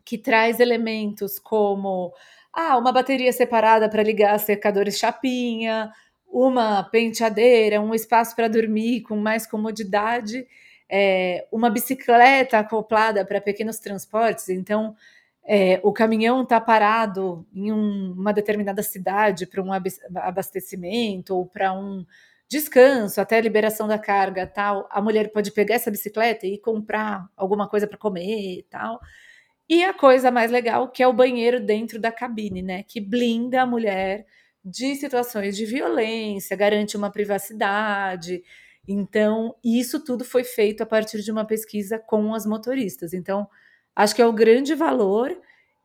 que 0.05 0.17
traz 0.17 0.59
elementos 0.59 1.39
como 1.39 2.13
ah, 2.51 2.77
uma 2.77 2.91
bateria 2.91 3.31
separada 3.31 3.89
para 3.89 4.03
ligar 4.03 4.37
secadores 4.39 4.97
chapinha, 4.97 5.91
uma 6.27 6.83
penteadeira, 6.83 7.79
um 7.79 7.93
espaço 7.93 8.35
para 8.35 8.47
dormir 8.47 9.01
com 9.01 9.15
mais 9.15 9.47
comodidade, 9.47 10.47
é, 10.89 11.45
uma 11.51 11.69
bicicleta 11.69 12.59
acoplada 12.59 13.25
para 13.25 13.39
pequenos 13.39 13.79
transportes. 13.79 14.49
Então, 14.49 14.95
é, 15.45 15.79
o 15.83 15.91
caminhão 15.91 16.43
está 16.43 16.59
parado 16.59 17.45
em 17.53 17.71
um, 17.71 18.13
uma 18.13 18.33
determinada 18.33 18.81
cidade 18.81 19.45
para 19.45 19.61
um 19.61 19.71
abastecimento 20.15 21.35
ou 21.35 21.45
para 21.45 21.73
um 21.73 22.05
descanso, 22.49 23.19
até 23.19 23.37
a 23.37 23.41
liberação 23.41 23.87
da 23.87 23.97
carga, 23.97 24.47
tal. 24.47 24.87
A 24.91 25.01
mulher 25.01 25.31
pode 25.31 25.51
pegar 25.51 25.75
essa 25.75 25.91
bicicleta 25.91 26.45
e 26.45 26.57
comprar 26.57 27.27
alguma 27.35 27.67
coisa 27.67 27.87
para 27.87 27.97
comer, 27.97 28.65
tal. 28.69 28.99
E 29.67 29.83
a 29.83 29.93
coisa 29.93 30.29
mais 30.31 30.51
legal, 30.51 30.89
que 30.89 31.01
é 31.01 31.07
o 31.07 31.13
banheiro 31.13 31.59
dentro 31.59 31.99
da 31.99 32.11
cabine, 32.11 32.61
né? 32.61 32.83
Que 32.83 33.01
blinda 33.01 33.61
a 33.61 33.65
mulher 33.65 34.25
de 34.63 34.95
situações 34.95 35.57
de 35.57 35.65
violência, 35.65 36.55
garante 36.55 36.95
uma 36.95 37.11
privacidade. 37.11 38.43
Então, 38.87 39.55
isso 39.63 40.03
tudo 40.03 40.23
foi 40.23 40.43
feito 40.43 40.83
a 40.83 40.85
partir 40.85 41.21
de 41.21 41.31
uma 41.31 41.45
pesquisa 41.45 41.99
com 41.99 42.33
as 42.33 42.45
motoristas. 42.45 43.13
Então, 43.13 43.47
acho 43.95 44.15
que 44.15 44.21
é 44.21 44.25
o 44.25 44.33
grande 44.33 44.75
valor 44.75 45.35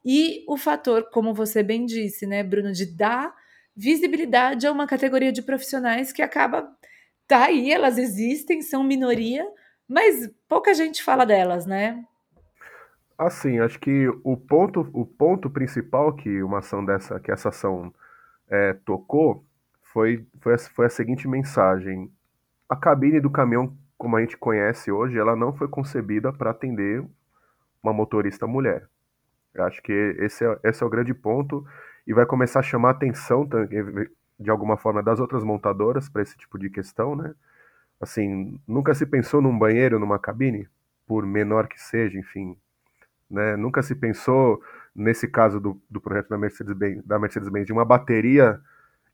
e 0.04 0.44
o 0.48 0.56
fator, 0.56 1.08
como 1.10 1.34
você 1.34 1.62
bem 1.62 1.84
disse, 1.84 2.26
né, 2.26 2.42
Bruno, 2.42 2.72
de 2.72 2.86
dar 2.86 3.34
visibilidade 3.76 4.66
a 4.66 4.72
uma 4.72 4.86
categoria 4.86 5.30
de 5.30 5.42
profissionais 5.42 6.12
que 6.12 6.22
acaba 6.22 6.68
tá 7.28 7.44
aí, 7.44 7.70
elas 7.70 7.98
existem, 7.98 8.62
são 8.62 8.82
minoria, 8.82 9.46
mas 9.86 10.30
pouca 10.48 10.72
gente 10.72 11.02
fala 11.02 11.26
delas, 11.26 11.66
né? 11.66 12.02
Assim, 13.18 13.58
acho 13.58 13.78
que 13.78 14.08
o 14.24 14.36
ponto, 14.36 14.88
o 14.92 15.04
ponto 15.04 15.50
principal 15.50 16.14
que 16.14 16.42
uma 16.42 16.58
ação 16.58 16.84
dessa, 16.84 17.20
que 17.20 17.30
essa 17.30 17.50
ação 17.50 17.92
é, 18.48 18.72
tocou, 18.84 19.44
foi, 19.82 20.26
foi, 20.40 20.54
a, 20.54 20.58
foi 20.58 20.86
a 20.86 20.90
seguinte 20.90 21.28
mensagem: 21.28 22.10
a 22.68 22.76
cabine 22.76 23.20
do 23.20 23.30
caminhão, 23.30 23.76
como 23.98 24.16
a 24.16 24.20
gente 24.20 24.36
conhece 24.36 24.90
hoje, 24.90 25.18
ela 25.18 25.36
não 25.36 25.52
foi 25.52 25.68
concebida 25.68 26.32
para 26.32 26.50
atender 26.50 27.04
uma 27.88 27.94
motorista 27.94 28.46
mulher. 28.46 28.88
Eu 29.54 29.64
acho 29.64 29.82
que 29.82 29.92
esse 29.92 30.44
é, 30.44 30.58
esse 30.64 30.82
é 30.82 30.86
o 30.86 30.90
grande 30.90 31.12
ponto 31.12 31.66
e 32.06 32.14
vai 32.14 32.24
começar 32.26 32.60
a 32.60 32.62
chamar 32.62 32.88
a 32.88 32.92
atenção 32.92 33.48
de 34.38 34.50
alguma 34.50 34.76
forma 34.76 35.02
das 35.02 35.18
outras 35.18 35.42
montadoras 35.42 36.08
para 36.08 36.22
esse 36.22 36.36
tipo 36.36 36.58
de 36.58 36.70
questão, 36.70 37.16
né? 37.16 37.34
Assim, 38.00 38.60
nunca 38.66 38.94
se 38.94 39.04
pensou 39.04 39.42
num 39.42 39.58
banheiro 39.58 39.98
numa 39.98 40.18
cabine, 40.18 40.68
por 41.06 41.26
menor 41.26 41.66
que 41.66 41.80
seja, 41.80 42.18
enfim, 42.18 42.56
né? 43.28 43.56
Nunca 43.56 43.82
se 43.82 43.94
pensou, 43.94 44.62
nesse 44.94 45.26
caso 45.26 45.60
do, 45.60 45.80
do 45.90 46.00
projeto 46.00 46.28
da 46.28 46.38
Mercedes-Benz, 46.38 47.04
da 47.04 47.18
Mercedes-Benz, 47.18 47.66
de 47.66 47.72
uma 47.72 47.84
bateria 47.84 48.60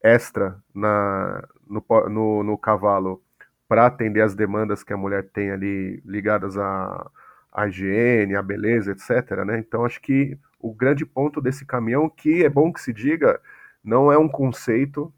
extra 0.03 0.63
na, 0.75 1.43
no, 1.67 1.85
no, 2.11 2.43
no 2.43 2.59
cavalo 2.59 3.23
para 3.67 3.87
atender 3.87 4.21
as 4.21 4.35
demandas 4.35 4.85
que 4.85 4.93
a 4.93 4.97
mulher 4.97 5.31
tem 5.33 5.51
ali 5.51 6.03
ligadas 6.05 6.59
à, 6.59 7.11
à 7.55 7.69
higiene, 7.69 8.35
à 8.35 8.43
beleza, 8.43 8.91
etc. 8.91 9.45
Né? 9.47 9.61
Então, 9.61 9.85
acho 9.85 10.01
que 10.01 10.37
o 10.59 10.75
grande 10.75 11.07
ponto 11.07 11.41
desse 11.41 11.65
caminhão, 11.65 12.11
que 12.11 12.45
é 12.45 12.49
bom 12.49 12.73
que 12.73 12.81
se 12.81 12.93
diga, 12.93 13.41
não 13.83 14.11
é 14.11 14.19
um 14.19 14.29
conceito, 14.29 15.13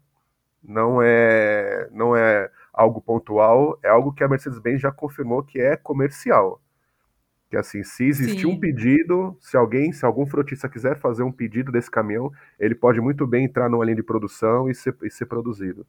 não 0.63 1.01
é, 1.01 1.89
não 1.91 2.15
é 2.15 2.51
algo 2.71 3.01
pontual, 3.01 3.79
é 3.81 3.89
algo 3.89 4.13
que 4.13 4.23
a 4.23 4.27
Mercedes-Benz 4.27 4.79
já 4.81 4.91
confirmou 4.91 5.41
que 5.41 5.59
é 5.59 5.75
comercial. 5.75 6.61
Que 7.49 7.55
assim, 7.55 7.81
se 7.81 8.03
existir 8.03 8.41
Sim. 8.41 8.47
um 8.47 8.59
pedido, 8.59 9.35
se 9.39 9.55
alguém, 9.55 9.93
se 9.93 10.05
algum 10.05 10.25
frotista 10.25 10.67
quiser 10.67 10.97
fazer 10.97 11.23
um 11.23 11.31
pedido 11.31 11.71
desse 11.71 11.89
caminhão, 11.89 12.31
ele 12.59 12.75
pode 12.75 12.99
muito 12.99 13.25
bem 13.25 13.45
entrar 13.45 13.69
numa 13.69 13.85
linha 13.85 13.95
de 13.95 14.03
produção 14.03 14.69
e 14.69 14.75
ser, 14.75 14.95
e 15.01 15.09
ser 15.09 15.25
produzido. 15.25 15.87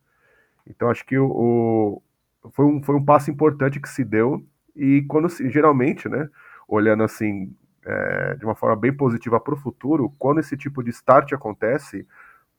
Então 0.64 0.88
acho 0.88 1.04
que 1.04 1.18
o, 1.18 1.26
o, 1.26 2.50
foi, 2.52 2.64
um, 2.64 2.80
foi 2.80 2.94
um 2.94 3.04
passo 3.04 3.28
importante 3.30 3.80
que 3.80 3.88
se 3.88 4.04
deu 4.04 4.46
e 4.78 5.02
quando 5.02 5.28
geralmente, 5.28 6.08
né, 6.08 6.28
olhando 6.66 7.02
assim 7.02 7.54
é, 7.84 8.34
de 8.36 8.44
uma 8.44 8.54
forma 8.54 8.76
bem 8.76 8.92
positiva 8.92 9.40
para 9.40 9.54
o 9.54 9.58
futuro, 9.58 10.14
quando 10.18 10.40
esse 10.40 10.56
tipo 10.56 10.82
de 10.82 10.90
start 10.90 11.32
acontece, 11.32 12.06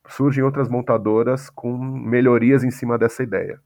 surgem 0.07 0.43
outras 0.43 0.67
montadoras 0.67 1.49
com 1.49 1.77
melhorias 1.77 2.63
em 2.63 2.71
cima 2.71 2.97
dessa 2.97 3.23
ideia. 3.23 3.59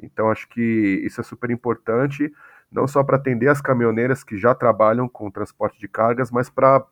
Então 0.00 0.30
acho 0.30 0.48
que 0.48 0.60
isso 1.04 1.20
é 1.20 1.24
super 1.24 1.50
importante 1.50 2.32
não 2.74 2.88
só 2.88 3.04
para 3.04 3.16
atender 3.16 3.48
as 3.48 3.60
caminhoneiras 3.60 4.24
que 4.24 4.36
já 4.36 4.52
trabalham 4.52 5.08
com 5.08 5.30
transporte 5.30 5.78
de 5.78 5.86
cargas, 5.86 6.32
mas 6.32 6.50
para 6.50 6.84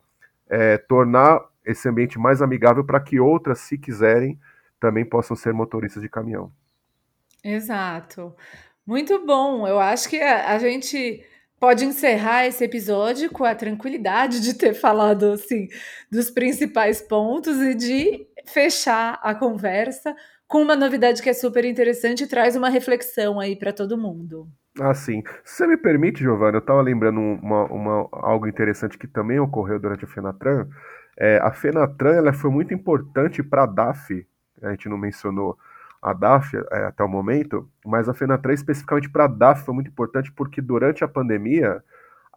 é, 0.48 0.78
tornar 0.78 1.40
esse 1.64 1.88
ambiente 1.88 2.18
mais 2.20 2.40
amigável 2.40 2.84
para 2.84 3.00
que 3.00 3.18
outras, 3.18 3.58
se 3.58 3.76
quiserem, 3.76 4.38
também 4.78 5.04
possam 5.04 5.36
ser 5.36 5.52
motoristas 5.52 6.00
de 6.00 6.08
caminhão. 6.08 6.52
Exato. 7.42 8.32
Muito 8.86 9.24
bom. 9.24 9.66
Eu 9.66 9.78
acho 9.78 10.08
que 10.08 10.20
a, 10.20 10.52
a 10.52 10.58
gente 10.58 11.24
pode 11.60 11.84
encerrar 11.84 12.46
esse 12.46 12.64
episódio 12.64 13.30
com 13.30 13.44
a 13.44 13.54
tranquilidade 13.54 14.40
de 14.40 14.54
ter 14.54 14.74
falado 14.74 15.26
assim 15.32 15.68
dos 16.10 16.28
principais 16.28 17.00
pontos 17.00 17.60
e 17.60 17.74
de 17.74 18.26
fechar 18.46 19.20
a 19.22 19.32
conversa 19.34 20.14
com 20.48 20.60
uma 20.60 20.74
novidade 20.74 21.22
que 21.22 21.30
é 21.30 21.32
super 21.32 21.64
interessante 21.64 22.24
e 22.24 22.26
traz 22.26 22.56
uma 22.56 22.68
reflexão 22.68 23.38
aí 23.38 23.54
para 23.54 23.72
todo 23.72 23.96
mundo. 23.96 24.48
Ah, 24.80 24.92
sim. 24.92 25.22
Se 25.44 25.58
você 25.58 25.66
me 25.66 25.76
permite, 25.76 26.20
Giovana, 26.20 26.56
eu 26.56 26.60
estava 26.60 26.82
lembrando 26.82 27.20
uma, 27.20 27.64
uma, 27.66 28.08
algo 28.12 28.48
interessante 28.48 28.98
que 28.98 29.06
também 29.06 29.38
ocorreu 29.38 29.78
durante 29.78 30.04
a 30.04 30.08
FENATRAN. 30.08 30.68
É, 31.18 31.38
a 31.38 31.52
FENATRAN 31.52 32.16
ela 32.16 32.32
foi 32.32 32.50
muito 32.50 32.74
importante 32.74 33.42
para 33.42 33.64
a 33.64 33.66
DAF, 33.66 34.26
a 34.62 34.70
gente 34.70 34.88
não 34.88 34.98
mencionou 34.98 35.56
a 36.02 36.12
DAF 36.12 36.56
é, 36.72 36.84
até 36.86 37.04
o 37.04 37.08
momento, 37.08 37.68
mas 37.86 38.08
a 38.08 38.14
FENATRAN 38.14 38.52
especificamente 38.54 39.08
para 39.08 39.24
a 39.24 39.28
DAF 39.28 39.64
foi 39.64 39.74
muito 39.74 39.88
importante 39.88 40.32
porque 40.32 40.60
durante 40.60 41.04
a 41.04 41.08
pandemia, 41.08 41.82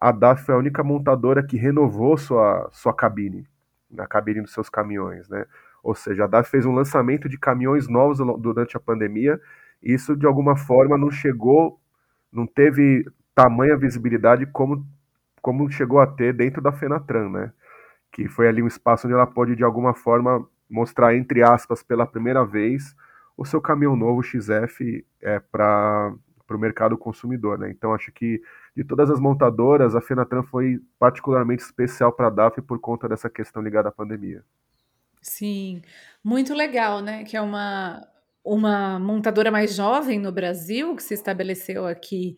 a 0.00 0.12
DAF 0.12 0.44
foi 0.44 0.54
a 0.54 0.58
única 0.58 0.84
montadora 0.84 1.42
que 1.42 1.56
renovou 1.56 2.16
sua, 2.16 2.68
sua 2.72 2.94
cabine, 2.94 3.46
a 3.98 4.06
cabine 4.06 4.42
dos 4.42 4.52
seus 4.52 4.68
caminhões, 4.68 5.28
né? 5.28 5.44
Ou 5.82 5.94
seja, 5.94 6.24
a 6.24 6.26
DAF 6.26 6.50
fez 6.50 6.64
um 6.64 6.72
lançamento 6.74 7.28
de 7.28 7.38
caminhões 7.38 7.88
novos 7.88 8.18
durante 8.40 8.76
a 8.76 8.80
pandemia, 8.80 9.40
e 9.82 9.92
isso 9.94 10.16
de 10.16 10.26
alguma 10.26 10.56
forma 10.56 10.96
não 10.96 11.10
chegou 11.10 11.80
não 12.32 12.46
teve 12.46 13.04
tamanha 13.34 13.76
visibilidade 13.76 14.46
como, 14.46 14.86
como 15.40 15.70
chegou 15.70 16.00
a 16.00 16.06
ter 16.06 16.32
dentro 16.34 16.60
da 16.60 16.72
Fenatran, 16.72 17.30
né? 17.30 17.52
Que 18.12 18.28
foi 18.28 18.48
ali 18.48 18.62
um 18.62 18.66
espaço 18.66 19.06
onde 19.06 19.14
ela 19.14 19.26
pode, 19.26 19.56
de 19.56 19.64
alguma 19.64 19.94
forma, 19.94 20.46
mostrar, 20.68 21.14
entre 21.16 21.42
aspas, 21.42 21.82
pela 21.82 22.06
primeira 22.06 22.44
vez, 22.44 22.94
o 23.36 23.44
seu 23.44 23.60
caminhão 23.60 23.94
novo 23.94 24.22
XF 24.22 25.04
é, 25.20 25.38
para 25.38 26.14
o 26.50 26.58
mercado 26.58 26.96
consumidor, 26.96 27.58
né? 27.58 27.70
Então, 27.70 27.92
acho 27.92 28.10
que 28.12 28.40
de 28.74 28.84
todas 28.84 29.10
as 29.10 29.20
montadoras, 29.20 29.94
a 29.94 30.00
Fenatran 30.00 30.42
foi 30.42 30.80
particularmente 30.98 31.62
especial 31.62 32.12
para 32.12 32.28
a 32.28 32.30
DAF 32.30 32.60
por 32.62 32.78
conta 32.78 33.08
dessa 33.08 33.28
questão 33.28 33.62
ligada 33.62 33.88
à 33.88 33.92
pandemia. 33.92 34.44
Sim, 35.20 35.82
muito 36.22 36.54
legal, 36.54 37.00
né? 37.00 37.24
Que 37.24 37.36
é 37.36 37.40
uma, 37.40 38.06
uma 38.44 38.98
montadora 38.98 39.50
mais 39.50 39.74
jovem 39.74 40.20
no 40.20 40.30
Brasil, 40.30 40.94
que 40.94 41.02
se 41.02 41.14
estabeleceu 41.14 41.86
aqui 41.86 42.36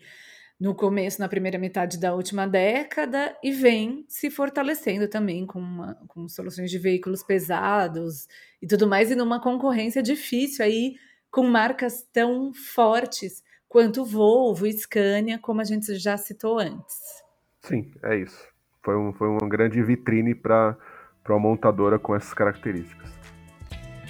no 0.61 0.75
começo, 0.75 1.21
na 1.21 1.29
primeira 1.29 1.59
metade 1.59 1.99
da 1.99 2.15
última 2.15 2.47
década, 2.47 3.37
e 3.43 3.53
vem 3.53 4.05
se 4.09 4.29
fortalecendo 4.31 5.07
também 5.07 5.47
com, 5.47 5.61
uma, 5.61 5.95
com 6.09 6.29
soluções 6.29 6.71
de 6.71 6.79
veículos 6.79 7.23
pesados 7.23 8.27
e 8.61 8.67
tudo 8.67 8.89
mais, 8.89 9.11
e 9.11 9.15
numa 9.15 9.41
concorrência 9.41 10.03
difícil 10.03 10.65
aí 10.65 10.97
com 11.31 11.45
marcas 11.45 12.03
tão 12.13 12.53
fortes 12.53 13.45
quanto 13.69 14.05
Volvo 14.05 14.67
Scania, 14.71 15.39
como 15.39 15.61
a 15.61 15.65
gente 15.65 15.95
já 15.97 16.17
citou 16.17 16.59
antes. 16.59 17.23
Sim, 17.61 17.93
é 18.03 18.17
isso. 18.17 18.49
Foi, 18.83 18.97
um, 18.97 19.13
foi 19.13 19.29
uma 19.29 19.49
grande 19.49 19.83
vitrine 19.83 20.35
para 20.35 20.77
uma 21.29 21.39
montadora 21.39 21.99
com 21.99 22.17
essas 22.17 22.33
características. 22.33 23.18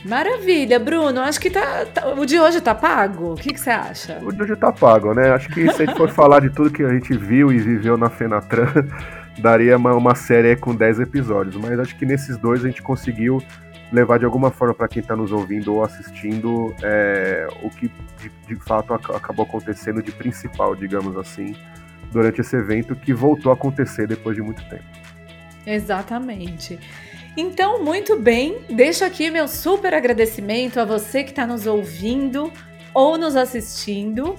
Maravilha, 0.05 0.79
Bruno. 0.79 1.21
Acho 1.21 1.41
que 1.41 1.51
tá, 1.51 1.85
tá 1.87 2.09
o 2.09 2.25
de 2.25 2.39
hoje 2.39 2.61
tá 2.61 2.75
pago. 2.75 3.33
O 3.33 3.37
que, 3.37 3.57
você 3.57 3.71
acha? 3.71 4.19
O 4.23 4.33
de 4.33 4.43
hoje 4.43 4.57
tá 4.57 4.73
pago, 4.73 5.13
né? 5.13 5.31
Acho 5.31 5.49
que 5.49 5.71
se 5.73 5.83
a 5.83 5.87
gente 5.87 5.97
for 5.97 6.09
falar 6.09 6.41
de 6.41 6.51
tudo 6.51 6.71
que 6.71 6.83
a 6.83 6.93
gente 6.93 7.17
viu 7.17 7.53
e 7.53 7.59
viveu 7.59 7.97
na 7.97 8.09
Fenatran, 8.09 8.73
daria 9.39 9.77
uma, 9.77 9.95
uma 9.95 10.15
série 10.15 10.55
com 10.57 10.75
10 10.75 11.01
episódios. 11.01 11.57
Mas 11.57 11.79
acho 11.81 11.97
que 11.97 12.07
nesses 12.07 12.37
dois 12.37 12.65
a 12.65 12.69
gente 12.69 12.83
conseguiu 12.83 13.43
levar 13.91 14.19
de 14.19 14.25
alguma 14.25 14.51
forma 14.51 14.75
para 14.75 14.89
quem 14.89 15.01
está 15.01 15.17
nos 15.17 15.33
ouvindo 15.33 15.75
ou 15.75 15.83
assistindo 15.83 16.75
é, 16.83 17.47
o 17.63 17.71
que 17.71 17.91
de, 18.21 18.31
de 18.47 18.57
fato 18.57 18.93
acabou 18.93 19.47
acontecendo 19.47 20.03
de 20.03 20.13
principal, 20.13 20.77
digamos 20.77 21.17
assim, 21.17 21.57
durante 22.13 22.41
esse 22.41 22.55
evento 22.55 22.95
que 22.95 23.13
voltou 23.13 23.51
a 23.51 23.55
acontecer 23.55 24.07
depois 24.07 24.37
de 24.37 24.43
muito 24.43 24.63
tempo. 24.69 24.85
Exatamente. 25.67 26.79
Então, 27.37 27.85
muito 27.85 28.19
bem, 28.19 28.59
deixo 28.69 29.05
aqui 29.05 29.31
meu 29.31 29.47
super 29.47 29.95
agradecimento 29.95 30.81
a 30.81 30.85
você 30.85 31.23
que 31.23 31.31
está 31.31 31.47
nos 31.47 31.67
ouvindo 31.67 32.53
ou 32.93 33.17
nos 33.17 33.37
assistindo. 33.37 34.35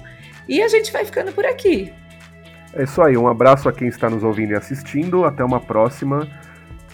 E 0.48 0.60
a 0.62 0.68
gente 0.68 0.92
vai 0.92 1.04
ficando 1.04 1.32
por 1.32 1.44
aqui. 1.46 1.92
É 2.74 2.84
isso 2.84 3.00
aí, 3.02 3.16
um 3.16 3.26
abraço 3.26 3.68
a 3.68 3.72
quem 3.72 3.88
está 3.88 4.08
nos 4.10 4.22
ouvindo 4.22 4.52
e 4.52 4.56
assistindo. 4.56 5.24
Até 5.24 5.44
uma 5.44 5.60
próxima. 5.60 6.28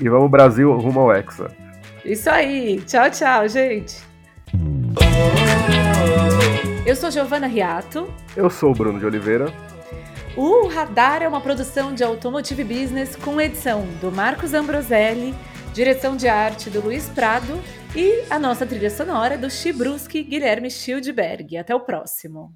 E 0.00 0.08
vamos 0.08 0.30
Brasil 0.30 0.72
rumo 0.74 1.00
ao 1.00 1.12
Hexa. 1.12 1.48
Isso 2.04 2.30
aí. 2.30 2.80
Tchau, 2.86 3.10
tchau, 3.10 3.48
gente. 3.48 3.96
Eu 6.86 6.94
sou 6.94 7.10
Giovana 7.10 7.46
Riato. 7.46 8.08
Eu 8.36 8.48
sou 8.48 8.70
o 8.70 8.74
Bruno 8.74 8.98
de 9.00 9.06
Oliveira. 9.06 9.52
O 10.36 10.68
Radar 10.68 11.22
é 11.22 11.28
uma 11.28 11.40
produção 11.40 11.94
de 11.94 12.04
Automotive 12.04 12.62
Business 12.62 13.16
com 13.16 13.40
edição 13.40 13.86
do 14.00 14.12
Marcos 14.12 14.54
Ambroselli, 14.54 15.34
direção 15.76 16.16
de 16.16 16.26
arte 16.26 16.70
do 16.70 16.80
Luiz 16.80 17.06
Prado 17.10 17.62
e 17.94 18.24
a 18.30 18.38
nossa 18.38 18.64
trilha 18.64 18.88
sonora 18.88 19.36
do 19.36 19.50
Chibruski 19.50 20.22
Guilherme 20.22 20.70
Schildberg. 20.70 21.58
Até 21.58 21.74
o 21.74 21.80
próximo. 21.80 22.50